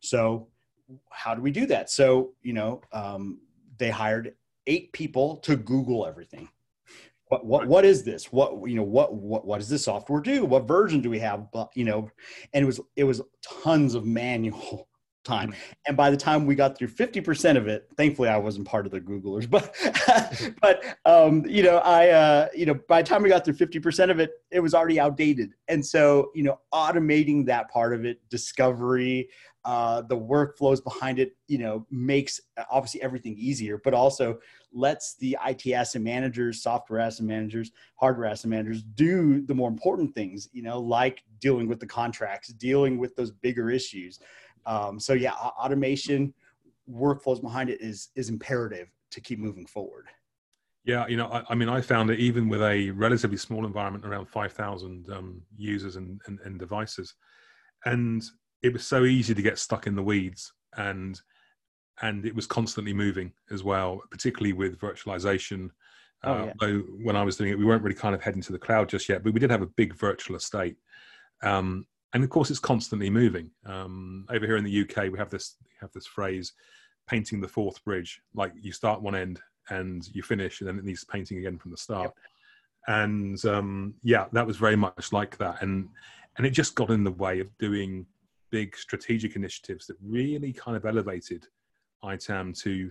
So 0.00 0.48
how 1.10 1.34
do 1.34 1.42
we 1.42 1.50
do 1.50 1.66
that? 1.66 1.90
So, 1.90 2.32
you 2.42 2.52
know, 2.52 2.82
um, 2.92 3.40
they 3.78 3.90
hired 3.90 4.34
eight 4.66 4.92
people 4.92 5.36
to 5.38 5.56
Google 5.56 6.06
everything. 6.06 6.48
What, 7.28 7.46
what, 7.46 7.66
what 7.66 7.84
is 7.84 8.04
this? 8.04 8.32
What, 8.32 8.68
you 8.68 8.76
know, 8.76 8.82
what, 8.82 9.14
what, 9.14 9.46
what 9.46 9.58
does 9.58 9.68
this 9.68 9.84
software 9.84 10.20
do? 10.20 10.44
What 10.44 10.68
version 10.68 11.00
do 11.00 11.10
we 11.10 11.18
have? 11.20 11.50
But, 11.52 11.70
you 11.74 11.84
know, 11.84 12.10
and 12.52 12.62
it 12.62 12.66
was, 12.66 12.80
it 12.96 13.04
was 13.04 13.22
tons 13.42 13.94
of 13.94 14.04
manual 14.04 14.88
time. 15.24 15.54
And 15.86 15.96
by 15.96 16.10
the 16.10 16.16
time 16.16 16.46
we 16.46 16.54
got 16.54 16.78
through 16.78 16.88
50% 16.88 17.56
of 17.56 17.66
it, 17.66 17.88
thankfully 17.96 18.28
I 18.28 18.36
wasn't 18.36 18.66
part 18.66 18.86
of 18.86 18.92
the 18.92 19.00
Googlers, 19.00 19.48
but, 19.50 19.74
but, 20.60 20.84
um, 21.04 21.44
you 21.46 21.62
know, 21.62 21.78
I, 21.78 22.10
uh, 22.10 22.48
you 22.54 22.66
know, 22.66 22.74
by 22.88 23.02
the 23.02 23.08
time 23.08 23.22
we 23.22 23.28
got 23.28 23.44
through 23.44 23.54
50% 23.54 24.10
of 24.10 24.20
it, 24.20 24.32
it 24.50 24.60
was 24.60 24.74
already 24.74 25.00
outdated. 25.00 25.54
And 25.68 25.84
so, 25.84 26.30
you 26.34 26.42
know, 26.42 26.60
automating 26.72 27.46
that 27.46 27.70
part 27.70 27.94
of 27.94 28.04
it, 28.04 28.20
discovery, 28.28 29.28
uh, 29.64 30.02
the 30.02 30.16
workflows 30.16 30.84
behind 30.84 31.18
it, 31.18 31.32
you 31.48 31.56
know, 31.56 31.86
makes 31.90 32.38
obviously 32.70 33.00
everything 33.00 33.34
easier, 33.38 33.80
but 33.82 33.94
also 33.94 34.38
lets 34.72 35.16
the 35.16 35.36
IT 35.46 35.72
asset 35.72 36.02
managers, 36.02 36.62
software 36.62 37.00
asset 37.00 37.24
managers, 37.24 37.70
hardware 37.96 38.26
asset 38.26 38.50
managers 38.50 38.82
do 38.82 39.40
the 39.46 39.54
more 39.54 39.70
important 39.70 40.14
things, 40.14 40.50
you 40.52 40.62
know, 40.62 40.78
like 40.78 41.22
dealing 41.40 41.66
with 41.66 41.80
the 41.80 41.86
contracts, 41.86 42.48
dealing 42.48 42.98
with 42.98 43.16
those 43.16 43.30
bigger 43.30 43.70
issues. 43.70 44.18
Um, 44.66 44.98
so 44.98 45.12
yeah, 45.12 45.32
automation, 45.32 46.34
workflows 46.90 47.40
behind 47.40 47.70
it 47.70 47.80
is 47.80 48.08
is 48.14 48.28
imperative 48.28 48.88
to 49.10 49.20
keep 49.20 49.38
moving 49.38 49.66
forward. 49.66 50.06
Yeah, 50.84 51.06
you 51.06 51.16
know, 51.16 51.28
I, 51.28 51.44
I 51.48 51.54
mean, 51.54 51.70
I 51.70 51.80
found 51.80 52.10
it 52.10 52.20
even 52.20 52.48
with 52.48 52.62
a 52.62 52.90
relatively 52.90 53.38
small 53.38 53.64
environment, 53.64 54.04
around 54.04 54.26
five 54.26 54.52
thousand 54.52 55.10
um, 55.10 55.42
users 55.56 55.96
and, 55.96 56.20
and, 56.26 56.38
and 56.44 56.58
devices, 56.58 57.14
and 57.84 58.22
it 58.62 58.72
was 58.72 58.86
so 58.86 59.04
easy 59.04 59.34
to 59.34 59.42
get 59.42 59.58
stuck 59.58 59.86
in 59.86 59.94
the 59.94 60.02
weeds 60.02 60.52
and 60.76 61.20
and 62.02 62.26
it 62.26 62.34
was 62.34 62.46
constantly 62.46 62.92
moving 62.92 63.32
as 63.50 63.62
well, 63.62 64.00
particularly 64.10 64.52
with 64.52 64.78
virtualization. 64.78 65.70
Oh, 66.24 66.32
uh, 66.32 66.44
yeah. 66.46 66.52
Though 66.58 66.78
when 67.02 67.16
I 67.16 67.22
was 67.22 67.36
doing 67.36 67.50
it, 67.50 67.58
we 67.58 67.64
weren't 67.64 67.82
really 67.82 67.94
kind 67.94 68.14
of 68.14 68.22
heading 68.22 68.42
to 68.42 68.52
the 68.52 68.58
cloud 68.58 68.88
just 68.88 69.08
yet, 69.08 69.22
but 69.22 69.32
we 69.32 69.40
did 69.40 69.50
have 69.50 69.62
a 69.62 69.66
big 69.66 69.94
virtual 69.94 70.36
estate. 70.36 70.76
Um, 71.42 71.86
and 72.14 72.22
of 72.22 72.30
course, 72.30 72.50
it's 72.50 72.60
constantly 72.60 73.10
moving. 73.10 73.50
Um, 73.66 74.24
over 74.30 74.46
here 74.46 74.56
in 74.56 74.64
the 74.64 74.82
UK, 74.82 75.10
we 75.10 75.18
have 75.18 75.30
this 75.30 75.56
we 75.62 75.76
have 75.80 75.92
this 75.92 76.06
phrase, 76.06 76.52
painting 77.08 77.40
the 77.40 77.48
Forth 77.48 77.84
Bridge. 77.84 78.20
Like 78.34 78.52
you 78.60 78.72
start 78.72 79.02
one 79.02 79.16
end 79.16 79.40
and 79.68 80.08
you 80.14 80.22
finish, 80.22 80.60
and 80.60 80.68
then 80.68 80.78
it 80.78 80.84
needs 80.84 81.04
painting 81.04 81.38
again 81.38 81.58
from 81.58 81.72
the 81.72 81.76
start. 81.76 82.12
Yep. 82.14 82.14
And 82.86 83.44
um, 83.44 83.94
yeah, 84.02 84.26
that 84.32 84.46
was 84.46 84.56
very 84.56 84.76
much 84.76 85.12
like 85.12 85.36
that, 85.38 85.60
and 85.60 85.88
and 86.38 86.46
it 86.46 86.50
just 86.50 86.76
got 86.76 86.90
in 86.90 87.04
the 87.04 87.10
way 87.10 87.40
of 87.40 87.56
doing 87.58 88.06
big 88.50 88.76
strategic 88.76 89.34
initiatives 89.34 89.86
that 89.88 89.96
really 90.00 90.52
kind 90.52 90.76
of 90.76 90.84
elevated 90.84 91.46
ITAM 92.04 92.52
to, 92.52 92.90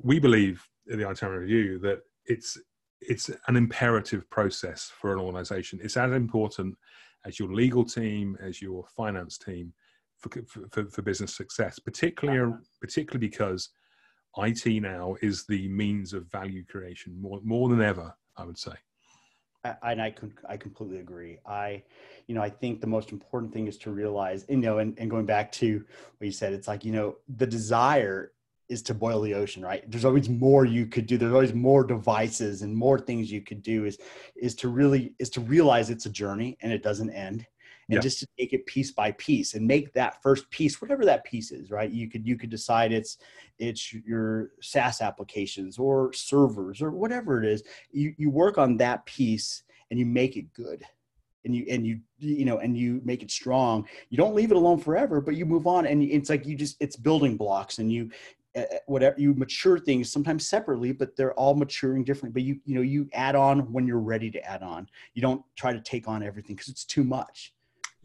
we 0.00 0.18
believe 0.18 0.66
in 0.86 0.98
the 0.98 1.04
ITAM 1.04 1.30
review 1.30 1.78
that 1.80 2.00
it's 2.24 2.56
it's 3.02 3.30
an 3.48 3.56
imperative 3.56 4.28
process 4.30 4.90
for 4.98 5.12
an 5.12 5.18
organization. 5.18 5.78
It's 5.82 5.98
as 5.98 6.12
important 6.12 6.76
as 7.26 7.38
your 7.38 7.52
legal 7.52 7.84
team, 7.84 8.36
as 8.40 8.62
your 8.62 8.84
finance 8.96 9.36
team 9.36 9.72
for, 10.18 10.30
for, 10.70 10.88
for 10.88 11.02
business 11.02 11.34
success, 11.34 11.78
particularly, 11.78 12.40
uh-huh. 12.40 12.62
particularly 12.80 13.26
because 13.26 13.70
IT 14.38 14.82
now 14.82 15.16
is 15.22 15.44
the 15.46 15.68
means 15.68 16.12
of 16.12 16.30
value 16.30 16.64
creation 16.64 17.20
more, 17.20 17.40
more 17.42 17.68
than 17.68 17.82
ever, 17.82 18.14
I 18.36 18.44
would 18.44 18.58
say. 18.58 18.72
I, 19.64 19.92
and 19.92 20.02
I, 20.02 20.14
I 20.48 20.56
completely 20.56 20.98
agree. 20.98 21.38
I, 21.44 21.82
you 22.28 22.34
know, 22.34 22.42
I 22.42 22.50
think 22.50 22.80
the 22.80 22.86
most 22.86 23.10
important 23.10 23.52
thing 23.52 23.66
is 23.66 23.76
to 23.78 23.90
realize, 23.90 24.44
you 24.48 24.58
know, 24.58 24.78
and, 24.78 24.96
and 24.98 25.10
going 25.10 25.26
back 25.26 25.50
to 25.52 25.84
what 26.18 26.24
you 26.24 26.30
said, 26.30 26.52
it's 26.52 26.68
like, 26.68 26.84
you 26.84 26.92
know, 26.92 27.16
the 27.36 27.46
desire 27.46 28.32
is 28.68 28.82
to 28.82 28.94
boil 28.94 29.20
the 29.20 29.34
ocean, 29.34 29.62
right? 29.62 29.88
There's 29.90 30.04
always 30.04 30.28
more 30.28 30.64
you 30.64 30.86
could 30.86 31.06
do. 31.06 31.16
There's 31.16 31.32
always 31.32 31.54
more 31.54 31.84
devices 31.84 32.62
and 32.62 32.76
more 32.76 32.98
things 32.98 33.30
you 33.30 33.40
could 33.40 33.62
do 33.62 33.84
is, 33.84 33.98
is 34.36 34.54
to 34.56 34.68
really, 34.68 35.14
is 35.18 35.30
to 35.30 35.40
realize 35.40 35.90
it's 35.90 36.06
a 36.06 36.10
journey 36.10 36.56
and 36.62 36.72
it 36.72 36.82
doesn't 36.82 37.10
end 37.10 37.46
and 37.88 37.96
yeah. 37.96 38.00
just 38.00 38.18
to 38.18 38.26
take 38.38 38.52
it 38.52 38.66
piece 38.66 38.90
by 38.90 39.12
piece 39.12 39.54
and 39.54 39.66
make 39.66 39.92
that 39.92 40.20
first 40.22 40.48
piece 40.50 40.80
whatever 40.80 41.04
that 41.04 41.24
piece 41.24 41.52
is 41.52 41.70
right 41.70 41.90
you 41.90 42.08
could 42.08 42.26
you 42.26 42.36
could 42.36 42.50
decide 42.50 42.92
it's 42.92 43.18
it's 43.58 43.92
your 43.92 44.50
saas 44.60 45.00
applications 45.00 45.78
or 45.78 46.12
servers 46.12 46.82
or 46.82 46.90
whatever 46.90 47.42
it 47.42 47.48
is 47.48 47.62
you 47.92 48.14
you 48.18 48.30
work 48.30 48.58
on 48.58 48.76
that 48.76 49.04
piece 49.06 49.62
and 49.90 49.98
you 49.98 50.06
make 50.06 50.36
it 50.36 50.52
good 50.52 50.84
and 51.44 51.54
you 51.54 51.64
and 51.70 51.86
you 51.86 52.00
you 52.18 52.44
know 52.44 52.58
and 52.58 52.76
you 52.76 53.00
make 53.04 53.22
it 53.22 53.30
strong 53.30 53.86
you 54.10 54.16
don't 54.16 54.34
leave 54.34 54.50
it 54.50 54.56
alone 54.56 54.78
forever 54.78 55.20
but 55.20 55.36
you 55.36 55.46
move 55.46 55.66
on 55.66 55.86
and 55.86 56.02
it's 56.02 56.28
like 56.28 56.44
you 56.44 56.56
just 56.56 56.76
it's 56.80 56.96
building 56.96 57.36
blocks 57.36 57.78
and 57.78 57.92
you 57.92 58.10
whatever 58.86 59.20
you 59.20 59.34
mature 59.34 59.78
things 59.78 60.10
sometimes 60.10 60.46
separately 60.46 60.92
but 60.92 61.14
they're 61.16 61.34
all 61.34 61.54
maturing 61.54 62.02
differently 62.02 62.32
but 62.40 62.46
you 62.46 62.58
you 62.64 62.74
know 62.74 62.80
you 62.80 63.08
add 63.12 63.34
on 63.34 63.70
when 63.72 63.86
you're 63.86 63.98
ready 63.98 64.30
to 64.30 64.42
add 64.44 64.62
on 64.62 64.88
you 65.14 65.20
don't 65.20 65.42
try 65.56 65.72
to 65.72 65.80
take 65.80 66.08
on 66.08 66.22
everything 66.22 66.56
because 66.56 66.68
it's 66.68 66.84
too 66.84 67.04
much 67.04 67.52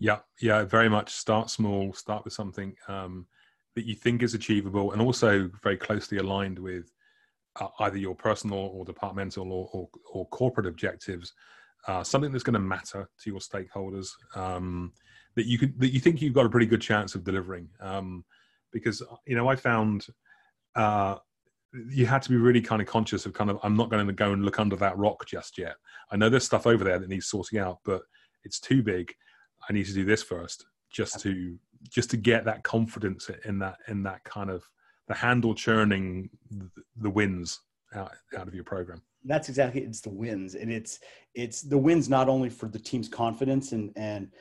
yeah, 0.01 0.17
yeah, 0.41 0.63
very 0.63 0.89
much. 0.89 1.11
Start 1.11 1.51
small. 1.51 1.93
Start 1.93 2.25
with 2.25 2.33
something 2.33 2.75
um, 2.87 3.27
that 3.75 3.85
you 3.85 3.93
think 3.93 4.23
is 4.23 4.33
achievable, 4.33 4.93
and 4.93 5.01
also 5.01 5.47
very 5.61 5.77
closely 5.77 6.17
aligned 6.17 6.57
with 6.57 6.91
uh, 7.59 7.67
either 7.81 7.97
your 7.97 8.15
personal 8.15 8.57
or 8.57 8.83
departmental 8.83 9.53
or, 9.53 9.69
or, 9.71 9.89
or 10.11 10.27
corporate 10.29 10.65
objectives. 10.65 11.33
Uh, 11.87 12.03
something 12.03 12.31
that's 12.31 12.43
going 12.43 12.55
to 12.55 12.59
matter 12.59 13.07
to 13.21 13.29
your 13.29 13.39
stakeholders 13.39 14.09
um, 14.35 14.91
that 15.35 15.45
you 15.45 15.59
could 15.59 15.79
that 15.79 15.93
you 15.93 15.99
think 15.99 16.19
you've 16.19 16.33
got 16.33 16.47
a 16.47 16.49
pretty 16.49 16.65
good 16.65 16.81
chance 16.81 17.13
of 17.13 17.23
delivering. 17.23 17.69
Um, 17.79 18.25
because 18.73 19.03
you 19.27 19.35
know, 19.35 19.47
I 19.47 19.55
found 19.55 20.07
uh, 20.75 21.15
you 21.89 22.05
had 22.05 22.21
to 22.23 22.29
be 22.29 22.35
really 22.35 22.61
kind 22.61 22.81
of 22.81 22.87
conscious 22.87 23.25
of 23.25 23.33
kind 23.33 23.49
of 23.49 23.59
I'm 23.63 23.75
not 23.75 23.89
going 23.89 24.05
to 24.05 24.13
go 24.13 24.33
and 24.33 24.43
look 24.43 24.59
under 24.59 24.75
that 24.77 24.97
rock 24.97 25.25
just 25.25 25.57
yet. 25.57 25.75
I 26.11 26.17
know 26.17 26.29
there's 26.29 26.45
stuff 26.45 26.67
over 26.67 26.83
there 26.83 26.99
that 26.99 27.09
needs 27.09 27.27
sorting 27.27 27.59
out, 27.59 27.79
but 27.85 28.01
it's 28.43 28.59
too 28.59 28.83
big 28.83 29.13
I 29.69 29.73
need 29.73 29.85
to 29.85 29.93
do 29.93 30.05
this 30.05 30.23
first, 30.23 30.65
just 30.91 31.19
to 31.21 31.57
just 31.89 32.09
to 32.11 32.17
get 32.17 32.45
that 32.45 32.63
confidence 32.63 33.29
in 33.45 33.59
that 33.59 33.77
in 33.87 34.03
that 34.03 34.23
kind 34.23 34.49
of 34.49 34.67
the 35.07 35.13
handle 35.13 35.55
churning 35.55 36.29
the 36.97 37.09
wins 37.09 37.59
out, 37.95 38.11
out 38.37 38.47
of 38.47 38.55
your 38.55 38.63
program. 38.63 39.01
That's 39.23 39.49
exactly 39.49 39.81
it's 39.81 40.01
the 40.01 40.09
wins, 40.09 40.55
and 40.55 40.71
it's 40.71 40.99
it's 41.35 41.61
the 41.61 41.77
wins 41.77 42.09
not 42.09 42.27
only 42.27 42.49
for 42.49 42.67
the 42.67 42.79
team's 42.79 43.07
confidence 43.07 43.71
and 43.71 43.91
and 43.95 44.31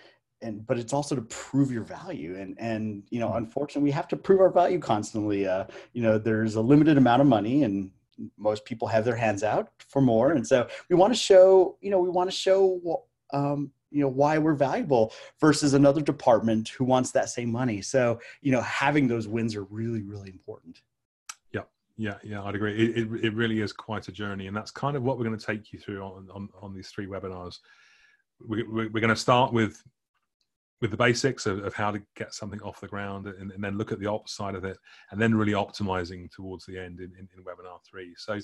and 0.42 0.66
but 0.66 0.78
it's 0.78 0.92
also 0.92 1.14
to 1.14 1.22
prove 1.22 1.70
your 1.70 1.82
value 1.82 2.36
and 2.36 2.56
and 2.58 3.02
you 3.10 3.20
know 3.20 3.28
mm-hmm. 3.28 3.38
unfortunately 3.38 3.82
we 3.82 3.90
have 3.90 4.08
to 4.08 4.16
prove 4.16 4.40
our 4.40 4.50
value 4.50 4.78
constantly 4.78 5.46
uh 5.46 5.64
you 5.92 6.02
know 6.02 6.18
there's 6.18 6.54
a 6.54 6.60
limited 6.60 6.96
amount 6.96 7.20
of 7.20 7.28
money 7.28 7.62
and 7.64 7.90
most 8.36 8.64
people 8.64 8.86
have 8.86 9.04
their 9.04 9.16
hands 9.16 9.42
out 9.42 9.70
for 9.88 10.02
more 10.02 10.32
and 10.32 10.46
so 10.46 10.68
we 10.88 10.96
want 10.96 11.12
to 11.12 11.18
show 11.18 11.76
you 11.80 11.90
know 11.90 11.98
we 11.98 12.10
want 12.10 12.30
to 12.30 12.36
show 12.36 13.04
um, 13.32 13.70
you 13.90 14.00
know 14.00 14.08
why 14.08 14.38
we're 14.38 14.54
valuable 14.54 15.12
versus 15.40 15.74
another 15.74 16.00
department 16.00 16.68
who 16.68 16.84
wants 16.84 17.10
that 17.12 17.28
same 17.28 17.50
money 17.50 17.80
so 17.80 18.20
you 18.40 18.52
know 18.52 18.60
having 18.60 19.08
those 19.08 19.26
wins 19.26 19.54
are 19.56 19.64
really 19.64 20.02
really 20.02 20.28
important 20.28 20.82
yeah 21.52 21.62
yeah, 21.96 22.14
yeah, 22.22 22.42
I'd 22.42 22.54
agree. 22.54 22.72
It, 22.82 22.96
it, 22.96 23.24
it 23.26 23.34
really 23.34 23.60
is 23.60 23.74
quite 23.74 24.08
a 24.08 24.12
journey, 24.12 24.46
and 24.46 24.56
that's 24.56 24.70
kind 24.70 24.96
of 24.96 25.02
what 25.02 25.18
we're 25.18 25.26
going 25.26 25.38
to 25.38 25.44
take 25.44 25.70
you 25.70 25.78
through 25.78 26.00
on 26.02 26.28
on, 26.32 26.48
on 26.62 26.72
these 26.72 26.88
three 26.88 27.06
webinars. 27.06 27.58
We, 28.48 28.62
we, 28.62 28.86
we're 28.86 29.00
going 29.00 29.10
to 29.10 29.16
start 29.16 29.52
with 29.52 29.82
with 30.80 30.90
the 30.90 30.96
basics 30.96 31.46
of, 31.46 31.64
of 31.64 31.74
how 31.74 31.90
to 31.90 32.00
get 32.16 32.32
something 32.32 32.60
off 32.62 32.80
the 32.80 32.88
ground, 32.88 33.26
and, 33.26 33.52
and, 33.52 33.62
then 33.62 33.76
look 33.76 33.92
at 33.92 33.98
the 33.98 34.06
ops 34.06 34.32
side 34.32 34.54
of 34.54 34.64
it, 34.64 34.78
and 35.10 35.20
then 35.20 35.34
really 35.34 35.52
optimizing 35.52 36.30
towards 36.30 36.64
the 36.64 36.78
end 36.78 37.00
in, 37.00 37.12
in, 37.18 37.28
in 37.36 37.44
webinar 37.44 37.78
three. 37.88 38.14
So. 38.16 38.38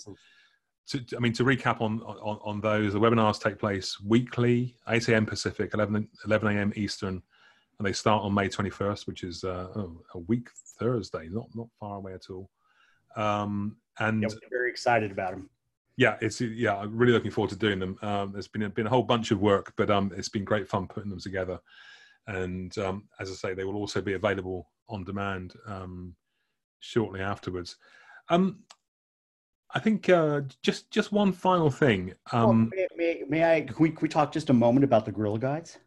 To, 0.90 1.04
I 1.16 1.18
mean, 1.18 1.32
to 1.32 1.42
recap 1.42 1.80
on, 1.80 2.00
on, 2.02 2.38
on 2.44 2.60
those, 2.60 2.92
the 2.92 3.00
webinars 3.00 3.40
take 3.40 3.58
place 3.58 4.00
weekly, 4.00 4.76
8 4.88 5.08
a.m. 5.08 5.26
Pacific, 5.26 5.72
11, 5.74 6.08
11 6.24 6.56
a.m. 6.56 6.72
Eastern, 6.76 7.20
and 7.78 7.86
they 7.86 7.92
start 7.92 8.22
on 8.22 8.32
May 8.32 8.48
21st, 8.48 9.06
which 9.06 9.24
is 9.24 9.44
uh, 9.44 9.68
oh, 9.74 10.00
a 10.14 10.18
week 10.20 10.48
Thursday, 10.78 11.28
not 11.28 11.48
not 11.54 11.66
far 11.78 11.96
away 11.96 12.14
at 12.14 12.30
all. 12.30 12.50
Um, 13.16 13.76
and 13.98 14.22
yeah, 14.22 14.28
very 14.50 14.70
excited 14.70 15.10
about 15.10 15.32
them. 15.32 15.50
Yeah, 15.96 16.16
it's 16.20 16.40
yeah, 16.40 16.76
I'm 16.76 16.96
really 16.96 17.12
looking 17.12 17.30
forward 17.30 17.50
to 17.50 17.56
doing 17.56 17.78
them. 17.78 17.98
Um, 18.02 18.32
there's 18.32 18.48
been 18.48 18.62
a, 18.62 18.70
been 18.70 18.86
a 18.86 18.90
whole 18.90 19.02
bunch 19.02 19.30
of 19.30 19.40
work, 19.40 19.72
but 19.76 19.90
um, 19.90 20.12
it's 20.16 20.28
been 20.28 20.44
great 20.44 20.68
fun 20.68 20.86
putting 20.86 21.10
them 21.10 21.20
together. 21.20 21.58
And 22.26 22.76
um, 22.78 23.08
as 23.20 23.30
I 23.30 23.34
say, 23.34 23.54
they 23.54 23.64
will 23.64 23.76
also 23.76 24.00
be 24.00 24.14
available 24.14 24.70
on 24.88 25.04
demand 25.04 25.54
um, 25.66 26.14
shortly 26.80 27.20
afterwards. 27.20 27.76
Um, 28.28 28.60
I 29.74 29.78
think 29.78 30.08
uh, 30.08 30.42
just 30.62 30.90
just 30.90 31.12
one 31.12 31.32
final 31.32 31.70
thing. 31.70 32.14
Um, 32.32 32.72
may, 32.74 32.86
may, 32.96 33.22
may, 33.28 33.56
I? 33.56 33.60
Can 33.62 33.76
we, 33.78 33.90
can 33.90 33.98
we 34.00 34.08
talk 34.08 34.32
just 34.32 34.50
a 34.50 34.54
moment 34.54 34.84
about 34.84 35.04
the 35.04 35.12
Gorilla 35.12 35.38
Guides? 35.38 35.78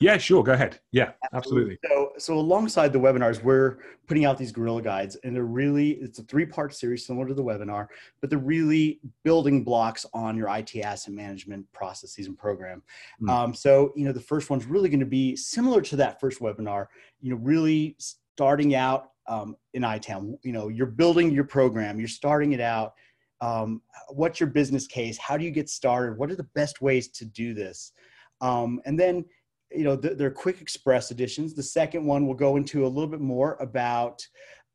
Yeah, 0.00 0.16
sure. 0.16 0.44
Go 0.44 0.52
ahead. 0.52 0.78
Yeah, 0.92 1.12
absolutely. 1.32 1.78
absolutely. 1.82 2.14
So, 2.18 2.34
so 2.34 2.38
alongside 2.38 2.92
the 2.92 3.00
webinars, 3.00 3.42
we're 3.42 3.78
putting 4.06 4.24
out 4.24 4.38
these 4.38 4.52
Gorilla 4.52 4.80
Guides, 4.80 5.16
and 5.24 5.34
they're 5.34 5.42
really 5.42 5.92
it's 5.92 6.20
a 6.20 6.22
three-part 6.22 6.72
series 6.72 7.04
similar 7.04 7.26
to 7.26 7.34
the 7.34 7.42
webinar, 7.42 7.88
but 8.20 8.30
they're 8.30 8.38
really 8.38 9.00
building 9.24 9.64
blocks 9.64 10.06
on 10.14 10.36
your 10.36 10.48
IT 10.56 10.76
asset 10.76 11.12
management 11.12 11.70
processes 11.72 12.28
and 12.28 12.38
program. 12.38 12.82
Mm. 13.20 13.30
Um, 13.30 13.54
so, 13.54 13.92
you 13.96 14.04
know, 14.04 14.12
the 14.12 14.20
first 14.20 14.50
one's 14.50 14.66
really 14.66 14.88
going 14.88 15.00
to 15.00 15.06
be 15.06 15.34
similar 15.34 15.80
to 15.82 15.96
that 15.96 16.20
first 16.20 16.40
webinar. 16.40 16.86
You 17.20 17.30
know, 17.30 17.36
really 17.36 17.96
starting 17.98 18.76
out 18.76 19.10
um, 19.26 19.56
in 19.74 19.82
ITAM. 19.82 20.38
You 20.42 20.52
know, 20.52 20.68
you're 20.68 20.86
building 20.86 21.32
your 21.32 21.44
program, 21.44 21.98
you're 21.98 22.08
starting 22.08 22.52
it 22.52 22.60
out. 22.60 22.94
Um, 23.40 23.82
what's 24.08 24.38
your 24.38 24.48
business 24.48 24.86
case? 24.86 25.18
How 25.18 25.36
do 25.36 25.44
you 25.44 25.50
get 25.50 25.68
started? 25.68 26.18
What 26.18 26.30
are 26.30 26.36
the 26.36 26.48
best 26.54 26.80
ways 26.80 27.08
to 27.08 27.24
do 27.24 27.52
this? 27.52 27.92
Um, 28.40 28.80
and 28.84 28.98
then 28.98 29.24
you 29.70 29.84
know, 29.84 29.96
they're 29.96 30.30
quick 30.30 30.60
express 30.60 31.10
editions. 31.10 31.54
The 31.54 31.62
second 31.62 32.04
one 32.04 32.26
will 32.26 32.34
go 32.34 32.56
into 32.56 32.86
a 32.86 32.88
little 32.88 33.08
bit 33.08 33.20
more 33.20 33.56
about, 33.60 34.26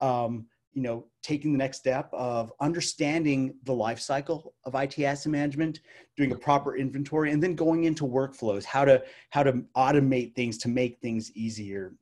um, 0.02 0.46
you 0.74 0.82
know, 0.82 1.06
taking 1.22 1.52
the 1.52 1.58
next 1.58 1.78
step 1.78 2.10
of 2.14 2.52
understanding 2.60 3.56
the 3.64 3.74
life 3.74 4.00
cycle 4.00 4.54
of 4.66 4.76
IT 4.76 5.00
asset 5.00 5.32
management, 5.32 5.80
doing 6.18 6.32
a 6.32 6.36
proper 6.36 6.76
inventory, 6.76 7.32
and 7.32 7.42
then 7.42 7.56
going 7.56 7.86
into 7.86 8.06
workflows, 8.06 8.64
how 8.64 8.86
to 8.86 9.04
how 9.30 9.44
to 9.44 9.64
automate 9.76 10.36
things 10.36 10.58
to 10.60 10.70
make 10.70 11.00
things 11.00 11.32
easier. 11.36 11.94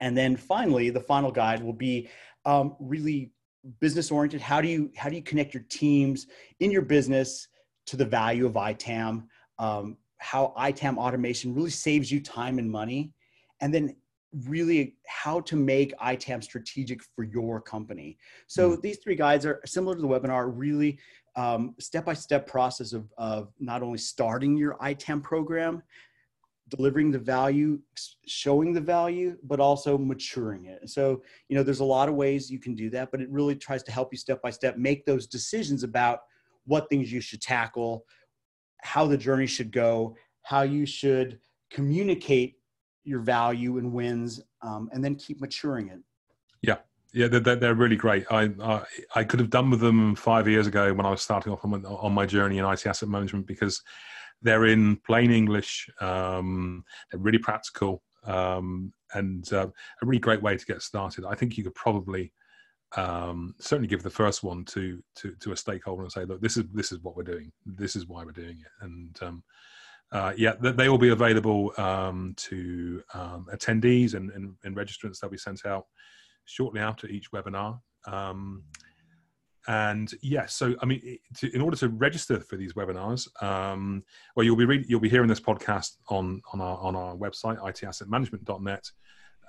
And 0.00 0.16
then 0.16 0.36
finally, 0.36 0.90
the 0.90 1.00
final 1.00 1.30
guide 1.30 1.62
will 1.62 1.74
be 1.74 2.08
um, 2.44 2.76
really 2.80 3.32
business 3.80 4.10
oriented. 4.10 4.40
How 4.40 4.60
do 4.60 4.68
you 4.68 4.90
how 4.96 5.08
do 5.08 5.16
you 5.16 5.22
connect 5.22 5.54
your 5.54 5.64
teams 5.68 6.26
in 6.60 6.70
your 6.70 6.82
business 6.82 7.48
to 7.86 7.96
the 7.96 8.04
value 8.04 8.46
of 8.46 8.54
ITAM? 8.54 9.28
Um, 9.58 9.96
how 10.20 10.52
ITAM 10.56 10.98
automation 10.98 11.54
really 11.54 11.70
saves 11.70 12.12
you 12.12 12.20
time 12.20 12.58
and 12.58 12.70
money, 12.70 13.12
and 13.60 13.74
then 13.74 13.96
really 14.46 14.94
how 15.08 15.40
to 15.40 15.56
make 15.56 15.92
ITAM 16.00 16.40
strategic 16.42 17.02
for 17.16 17.24
your 17.24 17.60
company. 17.60 18.16
So 18.46 18.76
mm. 18.76 18.82
these 18.82 18.98
three 18.98 19.16
guides 19.16 19.44
are 19.44 19.60
similar 19.66 19.96
to 19.96 20.00
the 20.00 20.06
webinar, 20.06 20.52
really 20.54 20.98
um, 21.36 21.74
step-by-step 21.80 22.46
process 22.46 22.92
of, 22.92 23.10
of 23.18 23.52
not 23.58 23.82
only 23.82 23.98
starting 23.98 24.56
your 24.56 24.76
ITAM 24.80 25.20
program, 25.22 25.82
delivering 26.68 27.10
the 27.10 27.18
value, 27.18 27.80
showing 28.26 28.72
the 28.72 28.80
value, 28.80 29.36
but 29.42 29.58
also 29.58 29.98
maturing 29.98 30.66
it. 30.66 30.88
So, 30.88 31.22
you 31.48 31.56
know, 31.56 31.64
there's 31.64 31.80
a 31.80 31.84
lot 31.84 32.08
of 32.08 32.14
ways 32.14 32.50
you 32.50 32.60
can 32.60 32.74
do 32.76 32.90
that, 32.90 33.10
but 33.10 33.20
it 33.20 33.28
really 33.30 33.56
tries 33.56 33.82
to 33.84 33.92
help 33.92 34.12
you 34.12 34.18
step 34.18 34.40
by 34.42 34.50
step 34.50 34.76
make 34.76 35.04
those 35.04 35.26
decisions 35.26 35.82
about 35.82 36.20
what 36.66 36.88
things 36.88 37.12
you 37.12 37.20
should 37.20 37.42
tackle, 37.42 38.04
how 38.82 39.06
the 39.06 39.16
journey 39.16 39.46
should 39.46 39.72
go, 39.72 40.16
how 40.42 40.62
you 40.62 40.86
should 40.86 41.38
communicate 41.70 42.56
your 43.04 43.20
value 43.20 43.78
and 43.78 43.92
wins, 43.92 44.40
um, 44.62 44.88
and 44.92 45.04
then 45.04 45.14
keep 45.14 45.40
maturing 45.40 45.88
it. 45.88 46.00
Yeah, 46.62 46.76
yeah, 47.12 47.28
they're, 47.28 47.56
they're 47.56 47.74
really 47.74 47.96
great. 47.96 48.26
I, 48.30 48.50
I, 48.62 48.82
I 49.14 49.24
could 49.24 49.40
have 49.40 49.50
done 49.50 49.70
with 49.70 49.80
them 49.80 50.14
five 50.14 50.48
years 50.48 50.66
ago 50.66 50.92
when 50.92 51.06
I 51.06 51.10
was 51.10 51.22
starting 51.22 51.52
off 51.52 51.64
on, 51.64 51.84
on 51.84 52.12
my 52.12 52.26
journey 52.26 52.58
in 52.58 52.64
IT 52.64 52.86
asset 52.86 53.08
management 53.08 53.46
because 53.46 53.82
they're 54.42 54.66
in 54.66 54.96
plain 55.06 55.30
English. 55.30 55.88
Um, 56.00 56.84
they're 57.10 57.20
really 57.20 57.38
practical 57.38 58.02
um, 58.24 58.92
and 59.14 59.50
uh, 59.52 59.66
a 59.66 60.06
really 60.06 60.20
great 60.20 60.42
way 60.42 60.56
to 60.56 60.66
get 60.66 60.82
started. 60.82 61.24
I 61.24 61.34
think 61.34 61.56
you 61.56 61.64
could 61.64 61.74
probably 61.74 62.32
um, 62.96 63.54
certainly 63.58 63.88
give 63.88 64.02
the 64.02 64.10
first 64.10 64.42
one 64.42 64.64
to, 64.66 65.02
to 65.16 65.34
to 65.40 65.52
a 65.52 65.56
stakeholder 65.56 66.02
and 66.02 66.12
say, 66.12 66.24
look, 66.24 66.40
this 66.40 66.56
is 66.56 66.64
this 66.72 66.92
is 66.92 66.98
what 67.00 67.16
we're 67.16 67.22
doing. 67.22 67.52
This 67.64 67.96
is 67.96 68.06
why 68.06 68.24
we're 68.24 68.32
doing 68.32 68.58
it. 68.60 68.84
And 68.84 69.18
um, 69.22 69.42
uh, 70.12 70.32
yeah, 70.36 70.54
they 70.60 70.88
will 70.88 70.98
be 70.98 71.10
available 71.10 71.72
um, 71.78 72.34
to 72.36 73.00
um, 73.14 73.46
attendees 73.52 74.14
and, 74.14 74.30
and, 74.30 74.56
and, 74.64 74.74
registrants. 74.74 75.20
They'll 75.20 75.30
be 75.30 75.36
sent 75.36 75.64
out 75.64 75.86
shortly 76.46 76.80
after 76.80 77.06
each 77.06 77.30
webinar. 77.30 77.78
Um, 78.08 78.64
and 79.68 80.10
yes, 80.14 80.20
yeah, 80.22 80.46
so 80.46 80.74
I 80.82 80.86
mean, 80.86 81.18
to, 81.36 81.54
in 81.54 81.60
order 81.60 81.76
to 81.76 81.90
register 81.90 82.40
for 82.40 82.56
these 82.56 82.72
webinars, 82.72 83.28
um, 83.40 84.02
well, 84.34 84.42
you'll 84.42 84.56
be 84.56 84.84
you'll 84.88 85.00
be 85.00 85.08
hearing 85.08 85.28
this 85.28 85.40
podcast 85.40 85.96
on 86.08 86.40
on 86.52 86.60
our 86.60 86.78
on 86.78 86.96
our 86.96 87.14
website 87.14 87.58
itassetmanagement.net. 87.58 88.90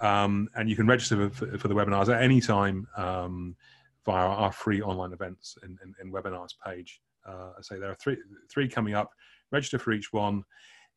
Um, 0.01 0.49
and 0.55 0.69
you 0.69 0.75
can 0.75 0.87
register 0.87 1.29
for, 1.29 1.57
for, 1.57 1.67
the 1.67 1.75
webinars 1.75 2.13
at 2.13 2.23
any 2.23 2.41
time 2.41 2.87
um, 2.97 3.55
via 4.03 4.25
our 4.25 4.51
free 4.51 4.81
online 4.81 5.13
events 5.13 5.55
and, 5.61 5.77
and, 5.83 5.93
and 5.99 6.11
webinars 6.11 6.55
page. 6.65 7.01
Uh, 7.27 7.51
I 7.57 7.61
say 7.61 7.77
there 7.77 7.91
are 7.91 7.95
three 7.95 8.17
three 8.49 8.67
coming 8.67 8.95
up. 8.95 9.11
Register 9.51 9.77
for 9.77 9.91
each 9.91 10.11
one. 10.11 10.43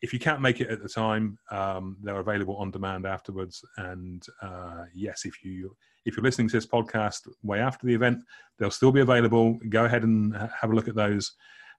If 0.00 0.12
you 0.12 0.18
can't 0.18 0.40
make 0.40 0.60
it 0.60 0.70
at 0.70 0.82
the 0.82 0.88
time, 0.88 1.38
um, 1.50 1.98
they're 2.02 2.18
available 2.18 2.56
on 2.56 2.70
demand 2.70 3.06
afterwards. 3.06 3.62
And 3.76 4.24
uh, 4.40 4.84
yes, 4.94 5.26
if 5.26 5.44
you 5.44 5.76
if 6.06 6.16
you're 6.16 6.24
listening 6.24 6.48
to 6.48 6.56
this 6.56 6.66
podcast 6.66 7.28
way 7.42 7.60
after 7.60 7.86
the 7.86 7.94
event, 7.94 8.22
they'll 8.58 8.70
still 8.70 8.92
be 8.92 9.00
available. 9.00 9.58
Go 9.68 9.84
ahead 9.84 10.02
and 10.02 10.34
have 10.34 10.70
a 10.70 10.74
look 10.74 10.88
at 10.88 10.94
those, 10.94 11.32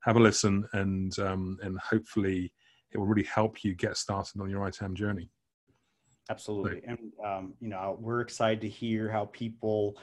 have 0.04 0.16
a 0.16 0.20
listen, 0.20 0.68
and 0.74 1.18
um, 1.20 1.58
and 1.64 1.80
hopefully 1.80 2.54
it 2.92 3.00
will 3.00 3.08
really 3.08 3.28
help 3.28 3.64
you 3.64 3.74
get 3.74 3.98
started 3.98 4.40
on 4.40 4.50
your 4.50 4.62
ITAM 4.68 4.96
journey. 4.96 5.30
Absolutely. 6.30 6.82
And, 6.88 7.12
um, 7.24 7.54
you 7.60 7.68
know, 7.68 7.98
we're 8.00 8.22
excited 8.22 8.62
to 8.62 8.70
hear 8.70 9.10
how 9.10 9.26
people 9.26 9.98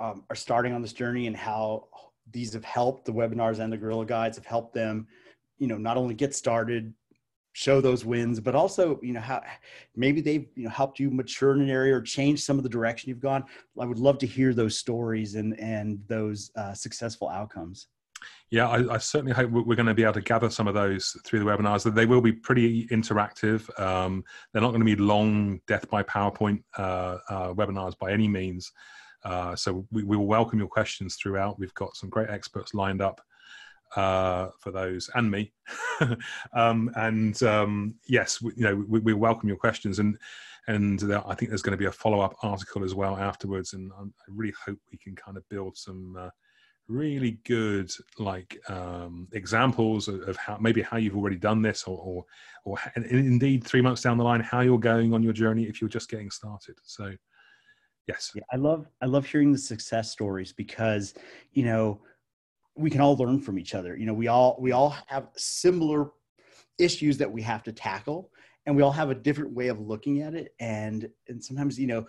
um, 0.00 0.24
are 0.30 0.36
starting 0.36 0.72
on 0.72 0.82
this 0.82 0.92
journey 0.92 1.26
and 1.26 1.36
how 1.36 1.88
these 2.30 2.52
have 2.52 2.64
helped 2.64 3.04
the 3.04 3.12
webinars 3.12 3.58
and 3.58 3.72
the 3.72 3.76
Gorilla 3.76 4.06
Guides 4.06 4.36
have 4.36 4.46
helped 4.46 4.74
them, 4.74 5.06
you 5.58 5.66
know, 5.66 5.76
not 5.76 5.96
only 5.96 6.14
get 6.14 6.34
started, 6.34 6.94
show 7.52 7.80
those 7.80 8.04
wins, 8.04 8.38
but 8.38 8.54
also, 8.54 9.00
you 9.02 9.12
know, 9.12 9.20
how 9.20 9.42
maybe 9.96 10.20
they've, 10.20 10.46
you 10.54 10.64
know, 10.64 10.70
helped 10.70 11.00
you 11.00 11.10
mature 11.10 11.54
in 11.54 11.60
an 11.60 11.70
area 11.70 11.94
or 11.94 12.00
change 12.00 12.40
some 12.40 12.56
of 12.56 12.62
the 12.62 12.68
direction 12.68 13.08
you've 13.08 13.20
gone. 13.20 13.44
I 13.80 13.84
would 13.84 13.98
love 13.98 14.18
to 14.18 14.26
hear 14.26 14.54
those 14.54 14.78
stories 14.78 15.34
and, 15.34 15.58
and 15.58 15.98
those 16.06 16.50
uh, 16.56 16.72
successful 16.72 17.28
outcomes. 17.28 17.88
Yeah, 18.50 18.68
I, 18.68 18.94
I, 18.94 18.98
certainly 18.98 19.32
hope 19.32 19.50
we're 19.50 19.76
going 19.76 19.86
to 19.86 19.94
be 19.94 20.04
able 20.04 20.14
to 20.14 20.22
gather 20.22 20.48
some 20.48 20.66
of 20.66 20.74
those 20.74 21.14
through 21.24 21.40
the 21.40 21.44
webinars. 21.44 21.92
They 21.94 22.06
will 22.06 22.22
be 22.22 22.32
pretty 22.32 22.86
interactive. 22.88 23.68
Um, 23.78 24.24
they're 24.52 24.62
not 24.62 24.70
going 24.70 24.80
to 24.80 24.86
be 24.86 24.96
long 24.96 25.60
death 25.66 25.88
by 25.90 26.02
PowerPoint 26.02 26.62
uh, 26.78 27.18
uh, 27.28 27.52
webinars 27.52 27.98
by 27.98 28.10
any 28.10 28.26
means. 28.26 28.72
Uh, 29.24 29.54
so 29.54 29.86
we, 29.90 30.02
we, 30.04 30.16
will 30.16 30.26
welcome 30.26 30.58
your 30.58 30.68
questions 30.68 31.16
throughout. 31.16 31.58
We've 31.58 31.74
got 31.74 31.96
some 31.96 32.08
great 32.08 32.30
experts 32.30 32.72
lined 32.72 33.02
up 33.02 33.20
uh, 33.96 34.48
for 34.60 34.70
those, 34.70 35.10
and 35.14 35.30
me. 35.30 35.52
um, 36.54 36.90
and 36.94 37.42
um, 37.42 37.94
yes, 38.06 38.40
we, 38.40 38.52
you 38.56 38.64
know 38.64 38.84
we, 38.88 39.00
we, 39.00 39.12
welcome 39.12 39.48
your 39.48 39.58
questions, 39.58 39.98
and 39.98 40.16
and 40.68 41.02
I 41.12 41.34
think 41.34 41.50
there's 41.50 41.62
going 41.62 41.76
to 41.76 41.78
be 41.78 41.86
a 41.86 41.92
follow 41.92 42.20
up 42.20 42.36
article 42.42 42.84
as 42.84 42.94
well 42.94 43.16
afterwards. 43.16 43.72
And 43.72 43.90
I 43.98 44.04
really 44.28 44.54
hope 44.64 44.78
we 44.92 44.98
can 44.98 45.16
kind 45.16 45.36
of 45.36 45.48
build 45.48 45.76
some 45.76 46.14
uh, 46.18 46.30
really 46.88 47.38
good 47.44 47.92
like 48.18 48.58
um, 48.70 49.28
examples 49.32 50.08
of, 50.08 50.22
of, 50.22 50.36
how 50.36 50.56
maybe 50.58 50.80
how 50.80 50.96
you've 50.96 51.16
already 51.16 51.36
done 51.36 51.60
this 51.60 51.84
or, 51.84 51.98
or 51.98 52.24
or 52.64 52.78
indeed 52.96 53.62
three 53.62 53.82
months 53.82 54.02
down 54.02 54.16
the 54.16 54.24
line 54.24 54.40
how 54.40 54.60
you're 54.60 54.78
going 54.78 55.12
on 55.12 55.22
your 55.22 55.32
journey 55.32 55.64
if 55.64 55.80
you're 55.80 55.90
just 55.90 56.10
getting 56.10 56.30
started. 56.30 56.76
So 56.82 57.12
yes. 58.06 58.32
Yeah, 58.34 58.42
i 58.52 58.56
love 58.56 58.86
i 59.02 59.06
love 59.06 59.26
hearing 59.26 59.52
the 59.52 59.58
success 59.58 60.10
stories 60.10 60.52
because 60.52 61.14
you 61.52 61.64
know 61.64 62.00
we 62.74 62.90
can 62.90 63.00
all 63.00 63.16
learn 63.16 63.40
from 63.40 63.58
each 63.58 63.74
other. 63.74 63.96
You 63.96 64.06
know 64.06 64.14
we 64.14 64.28
all 64.28 64.56
we 64.58 64.72
all 64.72 64.96
have 65.06 65.28
similar 65.36 66.10
issues 66.78 67.18
that 67.18 67.30
we 67.30 67.42
have 67.42 67.62
to 67.64 67.72
tackle 67.72 68.30
and 68.66 68.76
we 68.76 68.82
all 68.82 68.92
have 68.92 69.10
a 69.10 69.14
different 69.14 69.52
way 69.52 69.68
of 69.68 69.80
looking 69.80 70.22
at 70.22 70.34
it. 70.34 70.54
And 70.60 71.10
and 71.28 71.42
sometimes 71.42 71.78
you 71.78 71.86
know 71.86 72.06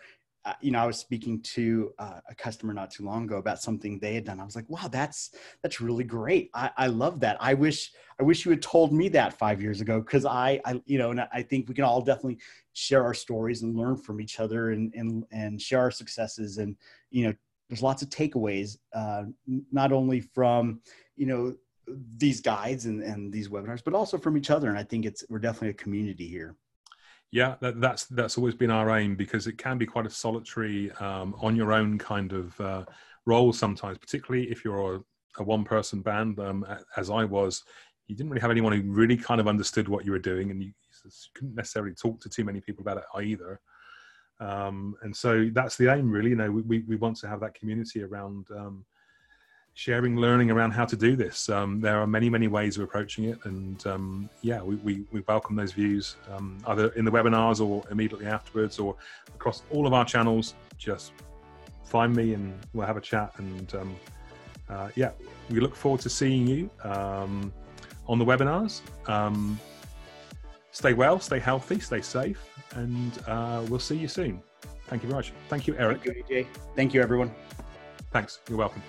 you 0.61 0.71
know, 0.71 0.79
I 0.79 0.85
was 0.85 0.97
speaking 0.97 1.41
to 1.41 1.93
uh, 1.99 2.19
a 2.29 2.35
customer 2.35 2.73
not 2.73 2.91
too 2.91 3.03
long 3.03 3.25
ago 3.25 3.37
about 3.37 3.61
something 3.61 3.99
they 3.99 4.15
had 4.15 4.25
done. 4.25 4.39
I 4.39 4.45
was 4.45 4.55
like, 4.55 4.69
wow, 4.69 4.87
that's 4.89 5.31
that's 5.61 5.81
really 5.81 6.03
great. 6.03 6.49
I, 6.53 6.71
I 6.77 6.87
love 6.87 7.19
that. 7.21 7.37
I 7.39 7.53
wish 7.53 7.91
I 8.19 8.23
wish 8.23 8.45
you 8.45 8.51
had 8.51 8.61
told 8.61 8.93
me 8.93 9.09
that 9.09 9.33
five 9.33 9.61
years 9.61 9.81
ago 9.81 9.99
because 9.99 10.25
I, 10.25 10.61
I 10.65 10.81
you 10.85 10.97
know, 10.97 11.11
and 11.11 11.21
I 11.33 11.41
think 11.41 11.67
we 11.67 11.75
can 11.75 11.83
all 11.83 12.01
definitely 12.01 12.39
share 12.73 13.03
our 13.03 13.13
stories 13.13 13.63
and 13.63 13.75
learn 13.75 13.97
from 13.97 14.21
each 14.21 14.39
other 14.39 14.71
and 14.71 14.93
and 14.95 15.25
and 15.31 15.61
share 15.61 15.79
our 15.79 15.91
successes 15.91 16.57
and 16.57 16.75
you 17.11 17.27
know, 17.27 17.33
there's 17.69 17.83
lots 17.83 18.01
of 18.01 18.09
takeaways 18.09 18.77
uh, 18.93 19.23
not 19.71 19.91
only 19.91 20.21
from 20.21 20.81
you 21.15 21.25
know 21.25 21.55
these 22.17 22.39
guides 22.39 22.85
and, 22.85 23.01
and 23.01 23.33
these 23.33 23.49
webinars, 23.49 23.83
but 23.83 23.93
also 23.93 24.17
from 24.17 24.37
each 24.37 24.51
other. 24.51 24.69
And 24.69 24.77
I 24.77 24.83
think 24.83 25.05
it's 25.05 25.23
we're 25.29 25.39
definitely 25.39 25.69
a 25.69 25.73
community 25.73 26.27
here. 26.27 26.55
Yeah, 27.31 27.55
that, 27.61 27.79
that's 27.79 28.05
that's 28.05 28.37
always 28.37 28.55
been 28.55 28.71
our 28.71 28.97
aim 28.97 29.15
because 29.15 29.45
it 29.45 29.57
can 29.57 29.77
be 29.77 29.85
quite 29.85 30.07
a 30.07 30.09
solitary, 30.09 30.91
um, 30.93 31.35
on 31.39 31.55
your 31.55 31.73
own 31.73 31.97
kind 31.99 32.33
of 32.33 32.59
uh, 32.59 32.85
role 33.25 33.53
sometimes, 33.53 33.99
particularly 33.99 34.49
if 34.49 34.65
you're 34.65 34.95
a, 34.95 35.03
a 35.37 35.43
one-person 35.43 36.01
band, 36.01 36.39
um, 36.39 36.65
as 36.97 37.09
I 37.09 37.23
was. 37.25 37.63
You 38.07 38.15
didn't 38.15 38.31
really 38.31 38.41
have 38.41 38.49
anyone 38.49 38.73
who 38.73 38.81
really 38.91 39.15
kind 39.15 39.39
of 39.39 39.47
understood 39.47 39.87
what 39.87 40.03
you 40.05 40.11
were 40.11 40.17
doing, 40.19 40.49
and 40.49 40.63
you 40.63 40.71
couldn't 41.35 41.53
necessarily 41.53 41.93
talk 41.93 42.19
to 42.21 42.29
too 42.29 42.43
many 42.43 42.59
people 42.61 42.81
about 42.81 42.97
it 42.97 43.03
either. 43.15 43.61
Um, 44.39 44.95
and 45.03 45.15
so 45.15 45.49
that's 45.53 45.77
the 45.77 45.93
aim, 45.93 46.09
really. 46.09 46.31
You 46.31 46.35
know, 46.35 46.49
we 46.49 46.79
we 46.79 46.95
want 46.95 47.17
to 47.17 47.27
have 47.27 47.41
that 47.41 47.53
community 47.53 48.01
around 48.01 48.47
um, 48.57 48.85
sharing 49.79 50.17
learning 50.17 50.51
around 50.51 50.71
how 50.71 50.83
to 50.83 50.97
do 50.97 51.15
this. 51.15 51.47
Um, 51.47 51.79
there 51.79 52.01
are 52.01 52.05
many, 52.05 52.29
many 52.29 52.49
ways 52.49 52.75
of 52.75 52.83
approaching 52.83 53.23
it. 53.23 53.39
And 53.45 53.87
um, 53.87 54.29
yeah, 54.41 54.61
we, 54.61 54.75
we, 54.75 55.05
we, 55.13 55.23
welcome 55.25 55.55
those 55.55 55.71
views 55.71 56.17
um, 56.35 56.57
either 56.67 56.89
in 56.97 57.05
the 57.05 57.11
webinars 57.11 57.65
or 57.65 57.81
immediately 57.89 58.25
afterwards 58.25 58.77
or 58.77 58.97
across 59.33 59.63
all 59.71 59.87
of 59.87 59.93
our 59.93 60.03
channels. 60.03 60.55
Just 60.77 61.13
find 61.85 62.13
me 62.13 62.33
and 62.33 62.53
we'll 62.73 62.85
have 62.85 62.97
a 62.97 63.01
chat. 63.01 63.31
And 63.37 63.73
um, 63.73 63.95
uh, 64.69 64.89
yeah, 64.97 65.11
we 65.49 65.61
look 65.61 65.77
forward 65.77 66.01
to 66.01 66.09
seeing 66.09 66.45
you 66.45 66.69
um, 66.83 67.53
on 68.05 68.19
the 68.19 68.25
webinars. 68.25 68.81
Um, 69.07 69.57
stay 70.71 70.91
well, 70.91 71.21
stay 71.21 71.39
healthy, 71.39 71.79
stay 71.79 72.01
safe, 72.01 72.45
and 72.75 73.17
uh, 73.27 73.63
we'll 73.69 73.79
see 73.79 73.95
you 73.95 74.09
soon. 74.09 74.41
Thank 74.87 75.03
you 75.03 75.07
very 75.07 75.19
much. 75.19 75.31
Thank 75.47 75.67
you, 75.67 75.75
Eric. 75.77 76.03
Thank 76.03 76.17
you, 76.17 76.23
AJ. 76.43 76.47
Thank 76.75 76.93
you, 76.93 77.01
everyone. 77.01 77.33
Thanks. 78.11 78.41
You're 78.49 78.57
welcome. 78.57 78.83